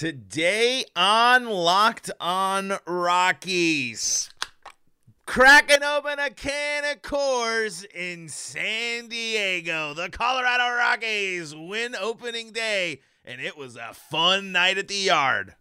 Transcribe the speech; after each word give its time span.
Today 0.00 0.86
on 0.96 1.44
Locked 1.44 2.10
On 2.20 2.72
Rockies, 2.86 4.30
cracking 5.26 5.82
open 5.82 6.18
a 6.18 6.30
can 6.30 6.90
of 6.90 7.02
Coors 7.02 7.84
in 7.84 8.30
San 8.30 9.08
Diego. 9.08 9.92
The 9.92 10.08
Colorado 10.08 10.74
Rockies 10.74 11.54
win 11.54 11.94
opening 11.94 12.50
day, 12.50 13.02
and 13.26 13.42
it 13.42 13.58
was 13.58 13.76
a 13.76 13.92
fun 13.92 14.52
night 14.52 14.78
at 14.78 14.88
the 14.88 14.94
yard. 14.94 15.54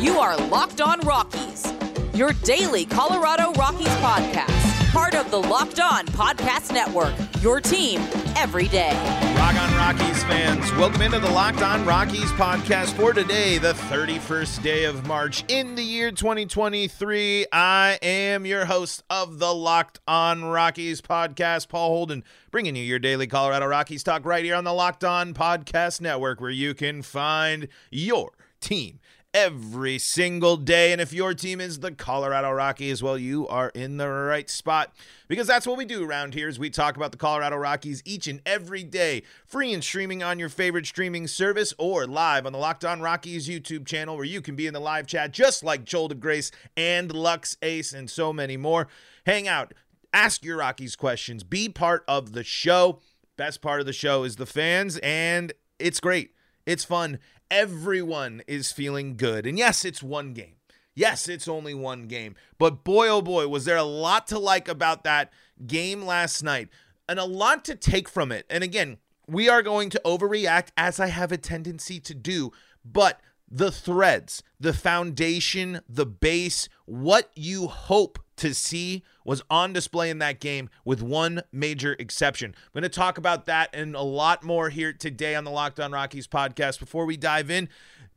You 0.00 0.18
are 0.18 0.36
Locked 0.48 0.80
On 0.80 0.98
Rockies, 1.02 1.72
your 2.12 2.32
daily 2.42 2.84
Colorado 2.84 3.52
Rockies 3.52 3.86
podcast, 3.98 4.92
part 4.92 5.14
of 5.14 5.30
the 5.30 5.38
Locked 5.38 5.78
On 5.78 6.04
Podcast 6.06 6.74
Network, 6.74 7.14
your 7.44 7.60
team 7.60 8.00
every 8.34 8.66
day. 8.66 8.90
Rock 9.36 9.54
on 9.54 9.69
Rockies 9.90 10.22
fans, 10.22 10.72
welcome 10.74 11.02
into 11.02 11.18
the 11.18 11.28
Locked 11.28 11.62
On 11.62 11.84
Rockies 11.84 12.30
podcast 12.34 12.92
for 12.92 13.12
today, 13.12 13.58
the 13.58 13.72
31st 13.72 14.62
day 14.62 14.84
of 14.84 15.04
March 15.04 15.42
in 15.48 15.74
the 15.74 15.82
year 15.82 16.12
2023. 16.12 17.46
I 17.52 17.98
am 18.00 18.46
your 18.46 18.66
host 18.66 19.02
of 19.10 19.40
the 19.40 19.52
Locked 19.52 19.98
On 20.06 20.44
Rockies 20.44 21.00
podcast, 21.00 21.68
Paul 21.68 21.88
Holden, 21.88 22.22
bringing 22.52 22.76
you 22.76 22.84
your 22.84 23.00
daily 23.00 23.26
Colorado 23.26 23.66
Rockies 23.66 24.04
talk 24.04 24.24
right 24.24 24.44
here 24.44 24.54
on 24.54 24.62
the 24.62 24.72
Locked 24.72 25.02
On 25.02 25.34
Podcast 25.34 26.00
Network, 26.00 26.40
where 26.40 26.50
you 26.50 26.72
can 26.72 27.02
find 27.02 27.66
your 27.90 28.30
team 28.60 29.00
every 29.32 29.98
single 29.98 30.56
day. 30.56 30.92
And 30.92 31.00
if 31.00 31.12
your 31.12 31.34
team 31.34 31.60
is 31.60 31.80
the 31.80 31.92
Colorado 31.92 32.50
Rockies, 32.50 33.02
well, 33.02 33.16
you 33.16 33.46
are 33.48 33.70
in 33.74 33.96
the 33.96 34.08
right 34.08 34.50
spot 34.50 34.92
because 35.28 35.46
that's 35.46 35.66
what 35.66 35.78
we 35.78 35.84
do 35.84 36.04
around 36.04 36.34
here 36.34 36.48
is 36.48 36.58
we 36.58 36.70
talk 36.70 36.96
about 36.96 37.12
the 37.12 37.18
Colorado 37.18 37.56
Rockies 37.56 38.02
each 38.04 38.26
and 38.26 38.40
every 38.44 38.82
day, 38.82 39.22
free 39.46 39.72
and 39.72 39.84
streaming 39.84 40.22
on 40.22 40.38
your 40.38 40.48
favorite 40.48 40.86
streaming 40.86 41.26
service 41.26 41.72
or 41.78 42.06
live 42.06 42.44
on 42.44 42.52
the 42.52 42.58
Locked 42.58 42.84
On 42.84 43.00
Rockies 43.00 43.48
YouTube 43.48 43.86
channel 43.86 44.16
where 44.16 44.24
you 44.24 44.40
can 44.40 44.56
be 44.56 44.66
in 44.66 44.74
the 44.74 44.80
live 44.80 45.06
chat 45.06 45.32
just 45.32 45.62
like 45.62 45.84
Joel 45.84 46.08
DeGrace 46.08 46.50
and 46.76 47.12
Lux 47.14 47.56
Ace 47.62 47.92
and 47.92 48.10
so 48.10 48.32
many 48.32 48.56
more. 48.56 48.88
Hang 49.26 49.46
out, 49.46 49.74
ask 50.12 50.44
your 50.44 50.58
Rockies 50.58 50.96
questions, 50.96 51.44
be 51.44 51.68
part 51.68 52.04
of 52.08 52.32
the 52.32 52.44
show. 52.44 53.00
Best 53.36 53.62
part 53.62 53.80
of 53.80 53.86
the 53.86 53.92
show 53.94 54.24
is 54.24 54.36
the 54.36 54.44
fans, 54.44 54.98
and 54.98 55.54
it's 55.78 55.98
great. 55.98 56.34
It's 56.66 56.84
fun 56.84 57.18
everyone 57.50 58.42
is 58.46 58.72
feeling 58.72 59.16
good. 59.16 59.46
And 59.46 59.58
yes, 59.58 59.84
it's 59.84 60.02
one 60.02 60.32
game. 60.32 60.54
Yes, 60.94 61.28
it's 61.28 61.48
only 61.48 61.74
one 61.74 62.06
game. 62.06 62.34
But 62.58 62.84
boy, 62.84 63.08
oh 63.08 63.22
boy, 63.22 63.48
was 63.48 63.64
there 63.64 63.76
a 63.76 63.82
lot 63.82 64.26
to 64.28 64.38
like 64.38 64.68
about 64.68 65.04
that 65.04 65.32
game 65.66 66.02
last 66.02 66.42
night 66.42 66.68
and 67.08 67.18
a 67.18 67.24
lot 67.24 67.64
to 67.66 67.74
take 67.74 68.08
from 68.08 68.32
it. 68.32 68.46
And 68.50 68.62
again, 68.62 68.98
we 69.26 69.48
are 69.48 69.62
going 69.62 69.90
to 69.90 70.00
overreact 70.04 70.68
as 70.76 71.00
I 71.00 71.06
have 71.06 71.32
a 71.32 71.38
tendency 71.38 72.00
to 72.00 72.14
do, 72.14 72.52
but 72.84 73.20
the 73.50 73.72
threads, 73.72 74.42
the 74.58 74.72
foundation, 74.72 75.80
the 75.88 76.06
base, 76.06 76.68
what 76.86 77.30
you 77.34 77.66
hope 77.66 78.18
to 78.40 78.54
see 78.54 79.04
was 79.24 79.42
on 79.50 79.72
display 79.72 80.08
in 80.08 80.18
that 80.18 80.40
game 80.40 80.70
with 80.84 81.02
one 81.02 81.42
major 81.52 81.94
exception. 81.98 82.54
I'm 82.56 82.80
going 82.80 82.82
to 82.82 82.88
talk 82.88 83.18
about 83.18 83.44
that 83.46 83.68
and 83.74 83.94
a 83.94 84.02
lot 84.02 84.42
more 84.42 84.70
here 84.70 84.94
today 84.94 85.34
on 85.34 85.44
the 85.44 85.50
Locked 85.50 85.78
On 85.78 85.92
Rockies 85.92 86.26
podcast. 86.26 86.80
Before 86.80 87.04
we 87.04 87.18
dive 87.18 87.50
in, 87.50 87.68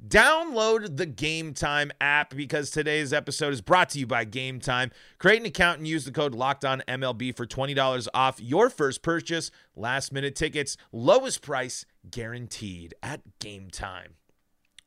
download 0.07 0.95
the 0.95 1.05
Gametime 1.05 1.91
app 1.99 2.35
because 2.35 2.71
today's 2.71 3.11
episode 3.11 3.51
is 3.51 3.59
brought 3.59 3.89
to 3.89 3.99
you 3.99 4.07
by 4.07 4.23
Gametime. 4.23 4.91
Create 5.17 5.41
an 5.41 5.45
account 5.45 5.79
and 5.79 5.87
use 5.87 6.05
the 6.05 6.11
code 6.11 6.33
Locked 6.33 6.63
On 6.63 6.81
MLB 6.87 7.35
for 7.35 7.45
$20 7.45 8.07
off 8.13 8.39
your 8.41 8.69
first 8.69 9.01
purchase. 9.01 9.51
Last 9.75 10.13
minute 10.13 10.35
tickets, 10.35 10.77
lowest 10.93 11.41
price 11.41 11.85
guaranteed 12.09 12.93
at 13.03 13.21
Gametime. 13.41 14.13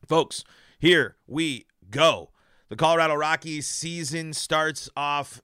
Folks, 0.07 0.45
here 0.79 1.17
we 1.27 1.67
go. 1.91 2.31
The 2.69 2.77
Colorado 2.77 3.15
Rockies 3.15 3.67
season 3.67 4.33
starts 4.33 4.91
off 4.97 5.41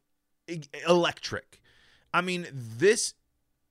electric. 0.88 1.60
I 2.12 2.20
mean, 2.20 2.46
this, 2.52 3.14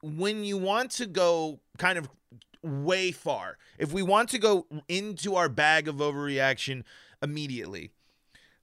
when 0.02 0.44
you 0.44 0.58
want 0.58 0.92
to 0.92 1.06
go 1.06 1.60
kind 1.78 1.98
of 1.98 2.10
way 2.64 3.12
far, 3.12 3.58
if 3.78 3.92
we 3.92 4.02
want 4.04 4.30
to 4.30 4.40
go 4.40 4.68
into 4.88 5.36
our 5.36 5.50
bag 5.50 5.88
of 5.88 5.96
overreaction 5.96 6.84
immediately, 7.22 7.92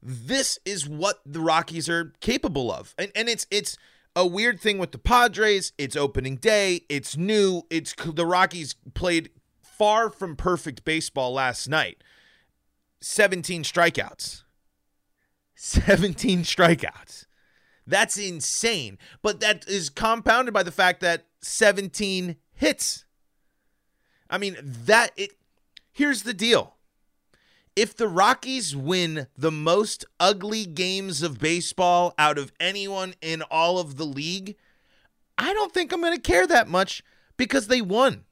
this 0.02 0.58
is 0.64 0.88
what 0.88 1.20
the 1.26 1.40
Rockies 1.40 1.88
are 1.88 2.12
capable 2.20 2.72
of. 2.72 2.94
And, 2.98 3.10
and 3.14 3.28
it's, 3.28 3.46
it's, 3.50 3.76
a 4.18 4.26
weird 4.26 4.60
thing 4.60 4.78
with 4.78 4.90
the 4.90 4.98
Padres. 4.98 5.72
It's 5.78 5.94
opening 5.94 6.36
day. 6.36 6.82
It's 6.88 7.16
new. 7.16 7.62
It's 7.70 7.94
the 8.04 8.26
Rockies 8.26 8.74
played 8.92 9.30
far 9.62 10.10
from 10.10 10.34
perfect 10.34 10.84
baseball 10.84 11.32
last 11.32 11.68
night. 11.68 12.02
17 13.00 13.62
strikeouts. 13.62 14.42
17 15.58 16.42
strikeouts. 16.42 17.26
That's 17.84 18.16
insane. 18.16 18.96
But 19.22 19.40
that 19.40 19.66
is 19.66 19.90
compounded 19.90 20.54
by 20.54 20.62
the 20.62 20.70
fact 20.70 21.00
that 21.00 21.26
17 21.40 22.36
hits. 22.54 23.04
I 24.30 24.38
mean, 24.38 24.56
that 24.62 25.10
it 25.16 25.32
here's 25.92 26.22
the 26.22 26.34
deal. 26.34 26.76
If 27.74 27.96
the 27.96 28.08
Rockies 28.08 28.76
win 28.76 29.26
the 29.36 29.50
most 29.50 30.04
ugly 30.20 30.64
games 30.64 31.22
of 31.22 31.40
baseball 31.40 32.14
out 32.18 32.38
of 32.38 32.52
anyone 32.60 33.14
in 33.20 33.42
all 33.42 33.78
of 33.78 33.96
the 33.96 34.06
league, 34.06 34.56
I 35.36 35.52
don't 35.52 35.72
think 35.72 35.92
I'm 35.92 36.00
going 36.00 36.14
to 36.14 36.20
care 36.20 36.46
that 36.46 36.68
much 36.68 37.02
because 37.36 37.66
they 37.66 37.80
won 37.80 38.24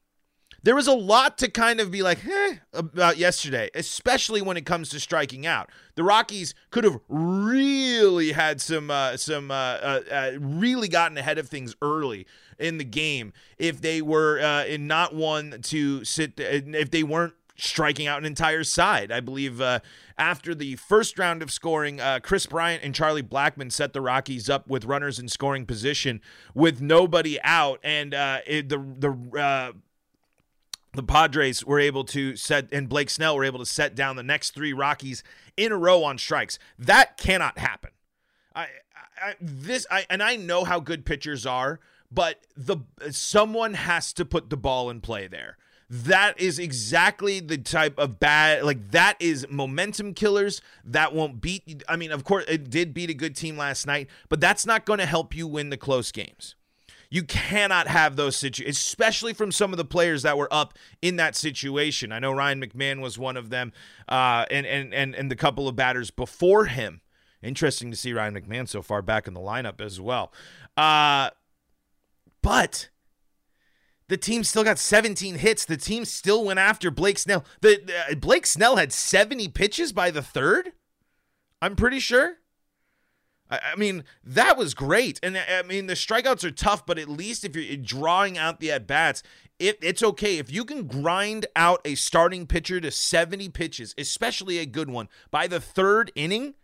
there 0.63 0.75
was 0.75 0.87
a 0.87 0.95
lot 0.95 1.39
to 1.39 1.51
kind 1.51 1.81
of 1.81 1.91
be 1.91 2.03
like 2.03 2.19
eh, 2.27 2.57
about 2.73 3.17
yesterday, 3.19 3.71
especially 3.75 4.43
when 4.43 4.57
it 4.57 4.67
comes 4.67 4.89
to 4.91 5.01
striking 5.01 5.47
out. 5.47 5.71
The 5.95 6.03
Rockies 6.03 6.55
could 6.71 6.85
have 6.85 6.99
really 7.09 8.33
had 8.33 8.61
some 8.61 8.91
uh, 8.91 9.17
some 9.17 9.51
uh, 9.51 9.55
uh, 9.55 10.01
uh 10.11 10.33
really 10.41 10.89
gotten 10.89 11.19
ahead 11.19 11.39
of 11.39 11.49
things 11.49 11.75
early 11.83 12.27
in 12.59 12.79
the 12.79 12.85
game 12.85 13.33
if 13.59 13.81
they 13.81 14.03
were 14.03 14.41
uh, 14.41 14.65
in 14.65 14.87
not 14.87 15.15
one 15.15 15.61
to 15.63 16.05
sit 16.05 16.35
if 16.39 16.91
they 16.91 17.03
weren't 17.03 17.35
striking 17.57 18.07
out 18.07 18.19
an 18.19 18.25
entire 18.25 18.65
side. 18.65 19.11
I 19.11 19.21
believe 19.21 19.61
uh, 19.61 19.81
after 20.19 20.55
the 20.55 20.77
first 20.77 21.19
round 21.19 21.43
of 21.43 21.51
scoring, 21.51 22.01
uh, 22.01 22.21
Kris 22.23 22.47
Bryant 22.47 22.83
and 22.83 22.95
Charlie 22.95 23.23
Blackmon 23.23 23.73
set 23.73 23.93
the 23.93 24.01
Rockies 24.01 24.49
up 24.49 24.69
with 24.69 24.85
runners 24.85 25.19
in 25.19 25.29
scoring 25.29 25.67
position 25.67 26.21
with 26.55 26.81
nobody 26.81 27.41
out, 27.43 27.81
and 27.83 28.15
uh, 28.15 28.39
it, 28.47 28.69
the 28.69 28.79
the 28.79 29.41
uh, 29.41 29.73
the 30.97 31.03
Padres 31.03 31.65
were 31.65 31.79
able 31.79 32.05
to 32.05 32.37
set, 32.37 32.69
and 32.73 32.89
Blake 32.89 33.11
Snell 33.11 33.37
were 33.37 33.45
able 33.45 33.59
to 33.59 33.67
set 33.67 33.95
down 33.95 34.17
the 34.17 34.23
next 34.23 34.51
three 34.51 34.73
Rockies 34.73 35.23
in 35.57 35.73
a 35.73 35.77
row 35.77 36.03
on 36.03 36.19
strikes. 36.19 36.59
That 36.79 37.17
cannot 37.17 37.59
happen. 37.59 37.91
I, 38.55 38.69
I 39.23 39.35
this, 39.41 39.87
I, 39.91 40.07
and 40.11 40.23
I 40.23 40.37
know 40.37 40.65
how 40.65 40.81
good 40.81 41.05
pitchers 41.05 41.47
are, 41.47 41.81
but 42.11 42.41
the 42.57 42.79
someone 43.11 43.75
has 43.75 44.13
to 44.15 44.25
put 44.25 44.51
the 44.51 44.57
ball 44.57 44.91
in 44.91 45.01
play 45.01 45.27
there. 45.27 45.57
That 45.89 46.41
is 46.41 46.59
exactly 46.59 47.39
the 47.39 47.59
type 47.59 47.97
of 47.97 48.19
bad, 48.19 48.65
like 48.65 48.91
that 48.91 49.17
is 49.21 49.47
momentum 49.49 50.15
killers. 50.15 50.61
That 50.85 51.15
won't 51.15 51.41
beat. 51.41 51.85
I 51.89 51.95
mean, 51.95 52.11
of 52.11 52.25
course, 52.25 52.45
it 52.49 52.71
did 52.71 52.93
beat 52.93 53.09
a 53.09 53.15
good 53.15 53.37
team 53.37 53.57
last 53.57 53.87
night, 53.87 54.09
but 54.29 54.41
that's 54.41 54.67
not 54.67 54.85
going 54.85 54.99
to 54.99 55.07
help 55.07 55.33
you 55.33 55.47
win 55.47 55.71
the 55.71 55.77
close 55.77 56.11
games. 56.11 56.56
You 57.11 57.23
cannot 57.23 57.89
have 57.89 58.17
those 58.17 58.37
situations, 58.37 58.77
especially 58.77 59.33
from 59.33 59.53
some 59.53 59.73
of 59.73 59.77
the 59.77 59.85
players 59.85 60.23
that 60.23 60.37
were 60.37 60.53
up 60.53 60.75
in 61.01 61.17
that 61.17 61.37
situation. 61.37 62.13
I 62.13 62.19
know 62.19 62.33
Ryan 62.33 62.61
McMahon 62.61 63.01
was 63.01 63.19
one 63.19 63.37
of 63.37 63.51
them, 63.51 63.73
uh, 64.09 64.45
and 64.51 64.67
and 64.67 64.93
and 64.93 65.15
and 65.15 65.31
the 65.31 65.37
couple 65.37 65.69
of 65.69 65.77
batters 65.77 66.11
before 66.11 66.67
him. 66.67 67.01
Interesting 67.43 67.91
to 67.91 67.97
see 67.97 68.13
Ryan 68.13 68.35
McMahon 68.35 68.69
so 68.69 68.83
far 68.83 69.03
back 69.03 69.29
in 69.29 69.35
the 69.35 69.41
lineup 69.41 69.81
as 69.81 70.01
well. 70.01 70.33
Uh, 70.77 71.31
but 72.43 72.89
the 74.09 74.17
team 74.17 74.45
still 74.45 74.65
got 74.65 74.79
17 74.79 75.37
hits. 75.37 75.65
The 75.65 75.77
team 75.77 76.05
still 76.05 76.45
went 76.45 76.59
after 76.59 76.91
Blake 76.91 77.19
Snell. 77.19 77.45
The 77.61 78.17
Blake 78.21 78.47
Snell 78.47 78.77
had 78.77 78.93
70 78.93 79.49
pitches 79.49 79.93
by 79.93 80.11
the 80.11 80.23
third. 80.23 80.73
I'm 81.61 81.77
pretty 81.77 82.01
sure. 82.01 82.37
I 83.49 83.77
mean, 83.77 84.05
that 84.25 84.57
was 84.57 84.75
great. 84.75 85.21
And 85.23 85.39
I 85.39 85.63
mean, 85.63 85.87
the 85.87 85.95
strikeouts 85.95 86.43
are 86.45 86.51
tough, 86.51 86.85
but 86.85 86.99
at 86.99 87.09
least 87.09 87.45
if 87.45 87.55
you're 87.55 87.77
drawing 87.77 88.37
out 88.37 88.59
the 88.59 88.73
at 88.73 88.87
bats, 88.87 89.23
it, 89.59 89.79
it's 89.83 90.03
okay. 90.03 90.39
If 90.39 90.53
you 90.53 90.65
can 90.65 90.87
grind 90.87 91.47
out 91.55 91.81
a 91.85 91.95
starting 91.95 92.47
pitcher 92.47 92.81
to 92.81 92.91
70 92.91 93.49
pitches, 93.51 93.95
especially 93.97 94.59
a 94.59 94.67
good 94.67 94.91
one, 94.91 95.09
by 95.31 95.47
the 95.47 95.61
third 95.61 96.11
inning, 96.17 96.55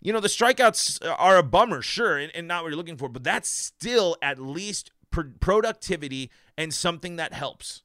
you 0.00 0.12
know, 0.12 0.20
the 0.20 0.28
strikeouts 0.28 0.98
are 1.16 1.36
a 1.36 1.44
bummer, 1.44 1.80
sure, 1.80 2.18
and, 2.18 2.32
and 2.34 2.48
not 2.48 2.64
what 2.64 2.70
you're 2.70 2.76
looking 2.76 2.96
for, 2.96 3.08
but 3.08 3.22
that's 3.22 3.48
still 3.48 4.16
at 4.20 4.40
least 4.40 4.90
productivity 5.12 6.30
and 6.58 6.74
something 6.74 7.16
that 7.16 7.32
helps. 7.32 7.82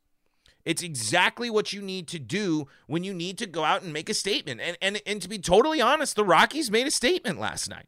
It's 0.68 0.84
exactly 0.84 1.50
what 1.50 1.72
you 1.72 1.82
need 1.82 2.10
to 2.10 2.20
do 2.20 2.68
when 2.88 3.06
you 3.06 3.14
need 3.14 3.38
to 3.38 3.46
go 3.48 3.64
out 3.64 3.84
and 3.84 3.94
make 3.94 4.10
a 4.10 4.14
statement. 4.14 4.60
And, 4.60 4.78
and, 4.82 5.02
and 5.08 5.22
to 5.22 5.30
be 5.30 5.40
totally 5.40 5.80
honest, 5.80 6.18
the 6.18 6.26
Rockies 6.26 6.70
made 6.70 6.86
a 6.86 6.92
statement 6.92 7.40
last 7.40 7.70
night. 7.70 7.88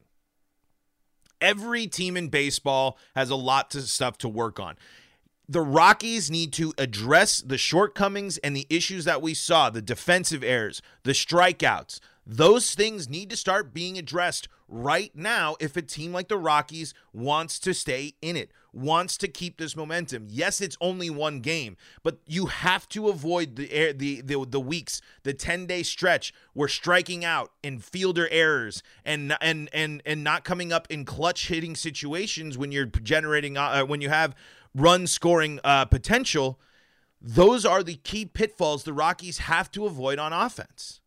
Every 1.42 1.88
team 1.88 2.16
in 2.16 2.30
baseball 2.30 2.98
has 3.16 3.30
a 3.30 3.36
lot 3.36 3.76
of 3.76 3.84
stuff 3.84 4.18
to 4.20 4.30
work 4.30 4.62
on. 4.62 4.78
the 5.50 5.62
Rockies 5.62 6.30
need 6.30 6.54
to 6.54 6.74
address 6.78 7.42
the 7.42 7.58
shortcomings 7.58 8.38
and 8.38 8.56
the 8.56 8.68
issues 8.70 9.06
that 9.06 9.24
we 9.24 9.34
saw 9.34 9.72
the 9.72 9.81
defensive 9.81 10.44
errors, 10.44 10.80
the 11.04 11.12
strikeouts. 11.12 12.00
Those 12.24 12.76
things 12.76 13.10
need 13.10 13.31
to 13.31 13.36
start 13.36 13.74
being 13.74 13.98
addressed 13.98 14.48
right 14.68 15.12
now 15.16 15.56
if 15.60 15.76
a 15.76 15.81
team 15.81 16.14
like 16.14 16.28
the 16.28 16.38
Rockies 16.38 16.94
wants 17.12 17.58
to 17.62 17.74
stay 17.74 18.14
in 18.22 18.38
it, 18.38 18.52
wants 18.74 19.18
to 19.18 19.27
keep 19.27 19.57
this 19.57 19.75
momentum. 19.75 20.27
Yes, 20.30 20.62
it's 20.62 20.77
only 20.81 21.10
one 21.10 21.39
game, 21.39 21.77
but 22.04 22.19
you 22.25 22.48
have 22.48 22.88
to 22.89 23.10
avoid 23.10 23.56
the 23.56 23.71
air, 23.71 23.94
the, 23.94 24.21
the 24.21 24.45
the 24.45 24.60
weeks, 24.60 25.01
the 25.24 25.33
10-day 25.33 25.83
stretch 25.83 26.33
where 26.54 26.68
striking 26.68 27.25
out 27.25 27.51
and 27.63 27.83
fielder 27.83 28.27
errors 28.31 28.83
and 29.06 29.36
and 29.42 29.69
and 29.74 30.01
and 30.06 30.24
not 30.24 30.44
coming 30.44 30.71
up 30.71 30.88
in 30.89 31.06
clutch 31.06 31.48
hitting 31.48 31.75
situations 31.75 32.57
when 32.57 32.71
you're 32.71 32.86
generating 32.86 33.57
uh, 33.57 33.83
when 33.83 34.01
you 34.01 34.10
have 34.10 34.36
run 34.75 35.07
scoring 35.07 35.60
uh, 35.63 35.86
potential. 35.86 36.60
Those 37.21 37.66
are 37.66 37.83
the 37.83 37.95
key 37.95 38.25
pitfalls 38.25 38.83
the 38.83 38.94
Rockies 38.94 39.39
have 39.39 39.69
to 39.71 39.86
avoid 39.86 40.19
on 40.19 40.31
offense 40.31 41.01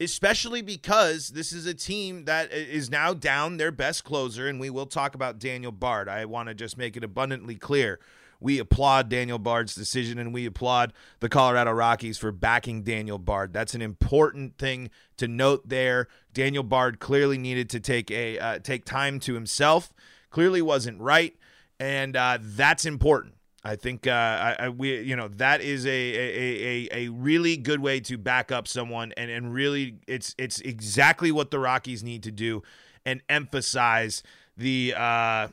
especially 0.00 0.62
because 0.62 1.28
this 1.28 1.52
is 1.52 1.66
a 1.66 1.74
team 1.74 2.24
that 2.24 2.50
is 2.52 2.90
now 2.90 3.12
down 3.12 3.58
their 3.58 3.70
best 3.70 4.02
closer, 4.02 4.48
and 4.48 4.58
we 4.58 4.70
will 4.70 4.86
talk 4.86 5.14
about 5.14 5.38
Daniel 5.38 5.72
Bard. 5.72 6.08
I 6.08 6.24
want 6.24 6.48
to 6.48 6.54
just 6.54 6.78
make 6.78 6.96
it 6.96 7.04
abundantly 7.04 7.56
clear. 7.56 8.00
We 8.40 8.58
applaud 8.58 9.10
Daniel 9.10 9.38
Bard's 9.38 9.74
decision 9.74 10.18
and 10.18 10.32
we 10.32 10.46
applaud 10.46 10.94
the 11.20 11.28
Colorado 11.28 11.72
Rockies 11.72 12.16
for 12.16 12.32
backing 12.32 12.82
Daniel 12.82 13.18
Bard. 13.18 13.52
That's 13.52 13.74
an 13.74 13.82
important 13.82 14.56
thing 14.56 14.88
to 15.18 15.28
note 15.28 15.68
there. 15.68 16.08
Daniel 16.32 16.62
Bard 16.62 17.00
clearly 17.00 17.36
needed 17.36 17.68
to 17.68 17.80
take 17.80 18.10
a 18.10 18.38
uh, 18.38 18.58
take 18.60 18.86
time 18.86 19.20
to 19.20 19.34
himself. 19.34 19.92
Clearly 20.30 20.62
wasn't 20.62 20.98
right, 21.00 21.36
and 21.78 22.16
uh, 22.16 22.38
that's 22.40 22.86
important. 22.86 23.34
I 23.62 23.76
think 23.76 24.06
uh, 24.06 24.10
I, 24.10 24.56
I, 24.58 24.68
we 24.70 25.00
you 25.00 25.16
know 25.16 25.28
that 25.28 25.60
is 25.60 25.84
a, 25.86 25.90
a, 25.90 26.88
a, 26.92 27.04
a 27.06 27.08
really 27.10 27.56
good 27.56 27.80
way 27.80 28.00
to 28.00 28.16
back 28.16 28.50
up 28.50 28.66
someone 28.66 29.12
and, 29.16 29.30
and 29.30 29.52
really 29.52 29.96
it's 30.06 30.34
it's 30.38 30.60
exactly 30.60 31.30
what 31.30 31.50
the 31.50 31.58
Rockies 31.58 32.02
need 32.02 32.22
to 32.22 32.30
do 32.30 32.62
and 33.04 33.20
emphasize 33.28 34.22
the 34.56 34.94
uh, 34.96 35.48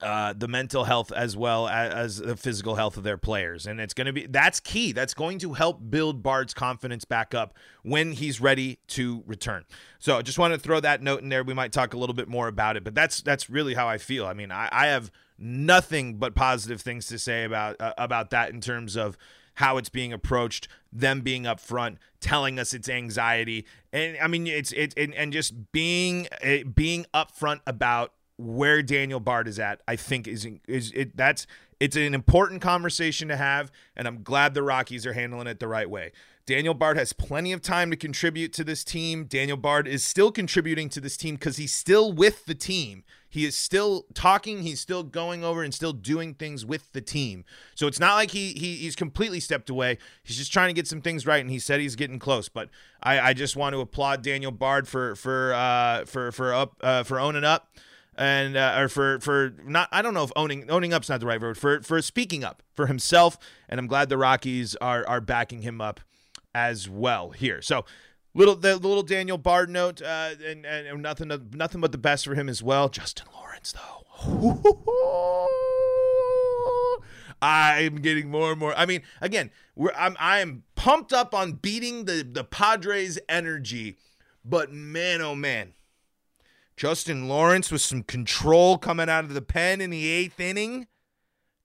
uh, 0.00 0.32
the 0.36 0.48
mental 0.48 0.84
health 0.84 1.12
as 1.12 1.36
well 1.36 1.68
as, 1.68 1.92
as, 1.92 2.16
the 2.18 2.36
physical 2.36 2.74
health 2.74 2.96
of 2.96 3.04
their 3.04 3.18
players. 3.18 3.66
And 3.66 3.80
it's 3.80 3.94
going 3.94 4.06
to 4.06 4.12
be 4.12 4.26
that's 4.26 4.60
key. 4.60 4.92
That's 4.92 5.14
going 5.14 5.38
to 5.40 5.52
help 5.52 5.90
build 5.90 6.22
Bard's 6.22 6.54
confidence 6.54 7.04
back 7.04 7.34
up 7.34 7.54
when 7.82 8.12
he's 8.12 8.40
ready 8.40 8.78
to 8.88 9.22
return. 9.26 9.64
So 9.98 10.18
I 10.18 10.22
just 10.22 10.38
want 10.38 10.54
to 10.54 10.60
throw 10.60 10.80
that 10.80 11.02
note 11.02 11.20
in 11.22 11.28
there. 11.28 11.44
We 11.44 11.54
might 11.54 11.72
talk 11.72 11.94
a 11.94 11.98
little 11.98 12.14
bit 12.14 12.28
more 12.28 12.48
about 12.48 12.76
it, 12.76 12.84
but 12.84 12.94
that's 12.94 13.20
that's 13.20 13.50
really 13.50 13.74
how 13.74 13.88
I 13.88 13.98
feel. 13.98 14.26
I 14.26 14.32
mean, 14.32 14.50
I, 14.50 14.68
I 14.72 14.86
have 14.86 15.10
nothing 15.38 16.16
but 16.16 16.34
positive 16.34 16.80
things 16.80 17.06
to 17.06 17.18
say 17.18 17.44
about 17.44 17.80
uh, 17.80 17.94
about 17.98 18.30
that 18.30 18.50
in 18.50 18.60
terms 18.60 18.96
of 18.96 19.16
how 19.54 19.76
it's 19.76 19.88
being 19.88 20.12
approached, 20.12 20.66
them 20.92 21.20
being 21.20 21.44
upfront, 21.44 21.96
telling 22.20 22.58
us 22.58 22.74
it's 22.74 22.88
anxiety, 22.88 23.64
and 23.92 24.16
I 24.20 24.26
mean 24.26 24.46
it's 24.46 24.72
it 24.72 24.94
and, 24.96 25.14
and 25.14 25.32
just 25.32 25.72
being 25.72 26.28
uh, 26.44 26.68
being 26.74 27.06
upfront 27.14 27.60
about 27.66 28.12
where 28.36 28.82
Daniel 28.82 29.20
Bard 29.20 29.46
is 29.48 29.58
at. 29.58 29.80
I 29.86 29.96
think 29.96 30.26
is 30.26 30.46
is 30.66 30.92
it 30.92 31.16
that's 31.16 31.46
it's 31.80 31.96
an 31.96 32.14
important 32.14 32.62
conversation 32.62 33.28
to 33.28 33.36
have, 33.36 33.70
and 33.96 34.06
I'm 34.06 34.22
glad 34.22 34.54
the 34.54 34.62
Rockies 34.62 35.06
are 35.06 35.12
handling 35.12 35.46
it 35.46 35.60
the 35.60 35.68
right 35.68 35.88
way. 35.88 36.12
Daniel 36.46 36.74
Bard 36.74 36.98
has 36.98 37.14
plenty 37.14 37.52
of 37.52 37.62
time 37.62 37.90
to 37.90 37.96
contribute 37.96 38.52
to 38.52 38.64
this 38.64 38.84
team. 38.84 39.24
Daniel 39.24 39.56
Bard 39.56 39.88
is 39.88 40.04
still 40.04 40.30
contributing 40.30 40.90
to 40.90 41.00
this 41.00 41.16
team 41.16 41.36
because 41.36 41.56
he's 41.56 41.72
still 41.72 42.12
with 42.12 42.44
the 42.44 42.54
team. 42.54 43.02
He 43.30 43.46
is 43.46 43.56
still 43.56 44.04
talking. 44.12 44.62
He's 44.62 44.78
still 44.78 45.02
going 45.02 45.42
over 45.42 45.62
and 45.62 45.72
still 45.72 45.94
doing 45.94 46.34
things 46.34 46.66
with 46.66 46.92
the 46.92 47.00
team. 47.00 47.44
So 47.74 47.86
it's 47.86 47.98
not 47.98 48.14
like 48.14 48.32
he, 48.32 48.52
he 48.52 48.76
he's 48.76 48.94
completely 48.94 49.40
stepped 49.40 49.70
away. 49.70 49.96
He's 50.22 50.36
just 50.36 50.52
trying 50.52 50.68
to 50.68 50.74
get 50.74 50.86
some 50.86 51.00
things 51.00 51.26
right, 51.26 51.40
and 51.40 51.50
he 51.50 51.58
said 51.58 51.80
he's 51.80 51.96
getting 51.96 52.18
close. 52.18 52.50
But 52.50 52.68
I, 53.02 53.18
I 53.20 53.32
just 53.32 53.56
want 53.56 53.72
to 53.72 53.80
applaud 53.80 54.22
Daniel 54.22 54.52
Bard 54.52 54.86
for 54.86 55.16
for 55.16 55.54
uh, 55.54 56.04
for 56.04 56.30
for 56.30 56.52
up 56.52 56.76
uh, 56.82 57.04
for 57.04 57.18
owning 57.18 57.44
up 57.44 57.70
and 58.16 58.56
uh, 58.56 58.76
or 58.78 58.88
for 58.88 59.18
for 59.20 59.54
not 59.64 59.88
I 59.90 60.02
don't 60.02 60.14
know 60.14 60.24
if 60.24 60.32
owning 60.36 60.70
owning 60.70 60.92
up's 60.92 61.08
not 61.08 61.20
the 61.20 61.26
right 61.26 61.40
word 61.40 61.58
for 61.58 61.80
for 61.80 62.00
speaking 62.02 62.44
up 62.44 62.62
for 62.74 62.86
himself 62.86 63.38
and 63.68 63.80
I'm 63.80 63.86
glad 63.86 64.08
the 64.08 64.18
Rockies 64.18 64.76
are 64.76 65.06
are 65.08 65.20
backing 65.20 65.62
him 65.62 65.80
up 65.80 66.00
as 66.54 66.88
well 66.88 67.30
here. 67.30 67.60
So 67.60 67.84
Little 68.36 68.56
the, 68.56 68.78
the 68.78 68.88
little 68.88 69.04
Daniel 69.04 69.38
Bard 69.38 69.70
note, 69.70 70.02
uh, 70.02 70.30
and, 70.44 70.66
and 70.66 71.00
nothing 71.00 71.30
nothing 71.52 71.80
but 71.80 71.92
the 71.92 71.98
best 71.98 72.24
for 72.24 72.34
him 72.34 72.48
as 72.48 72.62
well. 72.64 72.88
Justin 72.88 73.28
Lawrence 73.32 73.72
though. 73.72 74.00
I'm 77.42 77.96
getting 77.96 78.30
more 78.30 78.50
and 78.52 78.58
more. 78.58 78.74
I 78.76 78.86
mean, 78.86 79.02
again, 79.20 79.50
I'm 79.96 80.16
I 80.18 80.40
am 80.40 80.64
pumped 80.74 81.12
up 81.12 81.32
on 81.32 81.52
beating 81.52 82.06
the 82.06 82.28
the 82.28 82.42
Padres' 82.42 83.20
energy, 83.28 83.98
but 84.44 84.72
man, 84.72 85.20
oh 85.20 85.36
man, 85.36 85.74
Justin 86.76 87.28
Lawrence 87.28 87.70
with 87.70 87.82
some 87.82 88.02
control 88.02 88.78
coming 88.78 89.08
out 89.08 89.24
of 89.24 89.34
the 89.34 89.42
pen 89.42 89.80
in 89.80 89.90
the 89.90 90.08
eighth 90.08 90.40
inning. 90.40 90.88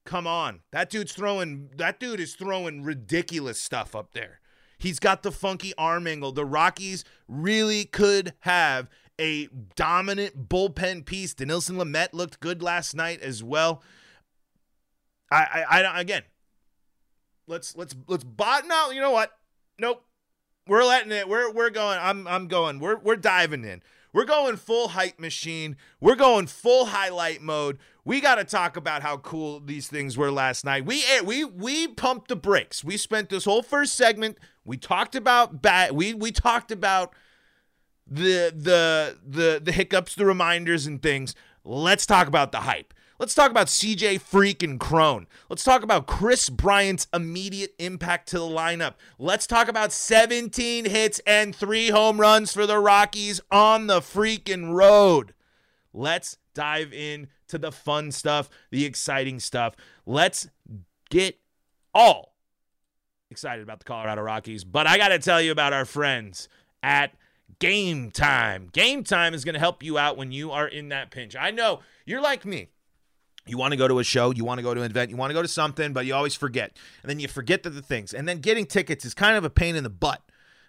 Come 0.06 0.28
on, 0.28 0.60
that 0.70 0.92
dude's 0.92 1.14
throwing. 1.14 1.72
That 1.76 2.00
dude 2.00 2.20
is 2.20 2.36
throwing 2.36 2.84
ridiculous 2.84 3.60
stuff 3.60 3.96
up 3.96 4.14
there. 4.14 4.40
He's 4.80 5.00
got 5.00 5.24
the 5.24 5.32
funky 5.32 5.74
arm 5.78 6.08
angle. 6.08 6.32
The 6.32 6.46
Rockies 6.46 7.04
really 7.28 7.86
could 7.86 8.34
have 8.40 8.88
a 9.20 9.50
dominant 9.76 10.48
bullpen 10.50 11.06
piece. 11.06 11.36
Dinelson 11.36 11.76
Lamet 11.76 12.14
looked 12.14 12.40
good 12.40 12.64
last 12.64 12.96
night 12.96 13.22
as 13.22 13.44
well. 13.44 13.84
I, 15.30 15.66
I, 15.70 15.84
I 15.84 16.00
again, 16.00 16.24
let's 17.46 17.76
let's 17.76 17.96
let's 18.08 18.24
bottom 18.24 18.72
out. 18.72 18.96
You 18.96 19.02
know 19.02 19.12
what? 19.12 19.32
Nope. 19.78 20.04
We're 20.66 20.84
letting 20.84 21.12
it. 21.12 21.28
We're 21.28 21.52
we're 21.52 21.72
going. 21.72 22.00
I'm 22.02 22.26
I'm 22.28 22.48
going. 22.48 22.80
We're 22.80 22.98
we're 22.98 23.16
diving 23.16 23.66
in. 23.66 23.84
We're 24.12 24.26
going 24.26 24.58
full 24.58 24.90
hype 24.90 25.20
machine. 25.20 25.78
We're 26.00 26.16
going 26.16 26.48
full 26.48 26.86
highlight 26.86 27.42
mode. 27.42 27.78
We 28.06 28.22
got 28.22 28.36
to 28.36 28.44
talk 28.44 28.76
about 28.76 29.02
how 29.02 29.18
cool 29.18 29.60
these 29.60 29.88
things 29.88 30.18
were 30.18 30.32
last 30.32 30.66
night. 30.66 30.86
We 30.86 31.04
eh, 31.12 31.22
we 31.22 31.46
we 31.46 31.88
pumped 31.88 32.30
the 32.30 32.36
brakes. 32.36 32.84
We 32.84 32.98
spent 32.98 33.30
this 33.30 33.46
whole 33.46 33.62
first 33.62 33.96
segment. 33.96 34.38
We 34.66 34.78
talked 34.78 35.16
about 35.16 35.62
bad. 35.62 35.92
We 35.92 36.14
we 36.14 36.32
talked 36.32 36.72
about 36.72 37.14
the 38.08 38.52
the 38.56 39.18
the 39.26 39.62
the 39.64 39.72
hiccups, 39.72 40.16
the 40.16 40.26
reminders, 40.26 40.88
and 40.88 41.02
things. 41.02 41.36
Let's 41.64 42.06
talk 42.06 42.28
about 42.28 42.52
the 42.52 42.62
hype. 42.62 42.94
Let's 43.20 43.36
talk 43.36 43.52
about 43.52 43.68
CJ 43.68 44.22
freaking 44.22 44.80
Cron. 44.80 45.28
Let's 45.50 45.66
talk 45.66 45.84
about 45.84 46.08
Kris 46.08 46.50
Bryant's 46.50 47.06
immediate 47.14 47.76
impact 47.78 48.30
to 48.30 48.40
the 48.40 48.46
lineup. 48.46 48.94
Let's 49.18 49.46
talk 49.46 49.68
about 49.68 49.92
17 49.92 50.86
hits 50.86 51.20
and 51.28 51.54
three 51.54 51.90
home 51.90 52.22
runs 52.22 52.54
for 52.54 52.66
the 52.66 52.80
Rockies 52.80 53.42
on 53.52 53.88
the 53.88 54.00
freaking 54.00 54.74
road. 54.74 55.34
Let's 55.94 56.38
dive 56.54 56.94
in 56.94 57.28
to 57.50 57.58
the 57.58 57.74
fun 57.74 58.14
stuff, 58.14 58.50
the 58.72 58.86
exciting 58.86 59.42
stuff. 59.42 59.76
Let's 60.06 60.48
get 61.10 61.38
all 61.94 62.36
excited 63.30 63.64
about 63.64 63.80
the 63.80 63.86
Colorado 63.86 64.22
Rockies. 64.22 64.64
But 64.64 64.88
I 64.88 64.98
got 64.98 65.10
to 65.10 65.20
tell 65.20 65.42
you 65.42 65.52
about 65.52 65.74
our 65.74 65.84
friends 65.84 66.48
at 66.82 67.16
Gametime. 67.60 68.72
Game 68.72 69.04
Time 69.04 69.34
is 69.34 69.44
going 69.44 69.56
to 69.56 69.60
help 69.60 69.84
you 69.84 69.98
out 69.98 70.16
when 70.16 70.32
you 70.32 70.52
are 70.52 70.70
in 70.70 70.88
that 70.90 71.12
pinch. 71.12 71.36
I 71.36 71.52
know 71.52 71.82
you're 72.06 72.22
like 72.22 72.46
me. 72.46 72.70
You 73.50 73.58
want 73.58 73.72
to 73.72 73.78
go 73.78 73.88
to 73.88 74.00
a 74.00 74.04
show, 74.04 74.32
you 74.32 74.46
want 74.46 74.60
to 74.60 74.64
go 74.64 74.74
to 74.74 74.82
an 74.82 74.92
event, 74.92 75.10
you 75.10 75.18
want 75.18 75.32
to 75.32 75.34
go 75.34 75.42
to 75.42 75.48
something, 75.48 75.94
but 75.94 76.06
you 76.06 76.14
always 76.14 76.36
forget. 76.36 76.78
And 77.02 77.10
then 77.10 77.20
you 77.20 77.28
forget 77.28 77.64
the, 77.64 77.72
things. 77.82 78.14
And 78.14 78.28
then 78.28 78.40
getting 78.40 78.66
tickets 78.66 79.06
is 79.06 79.14
kind 79.14 79.36
of 79.38 79.44
a 79.44 79.50
pain 79.50 79.76
in 79.76 79.84
the 79.84 79.90
butt, 79.90 80.22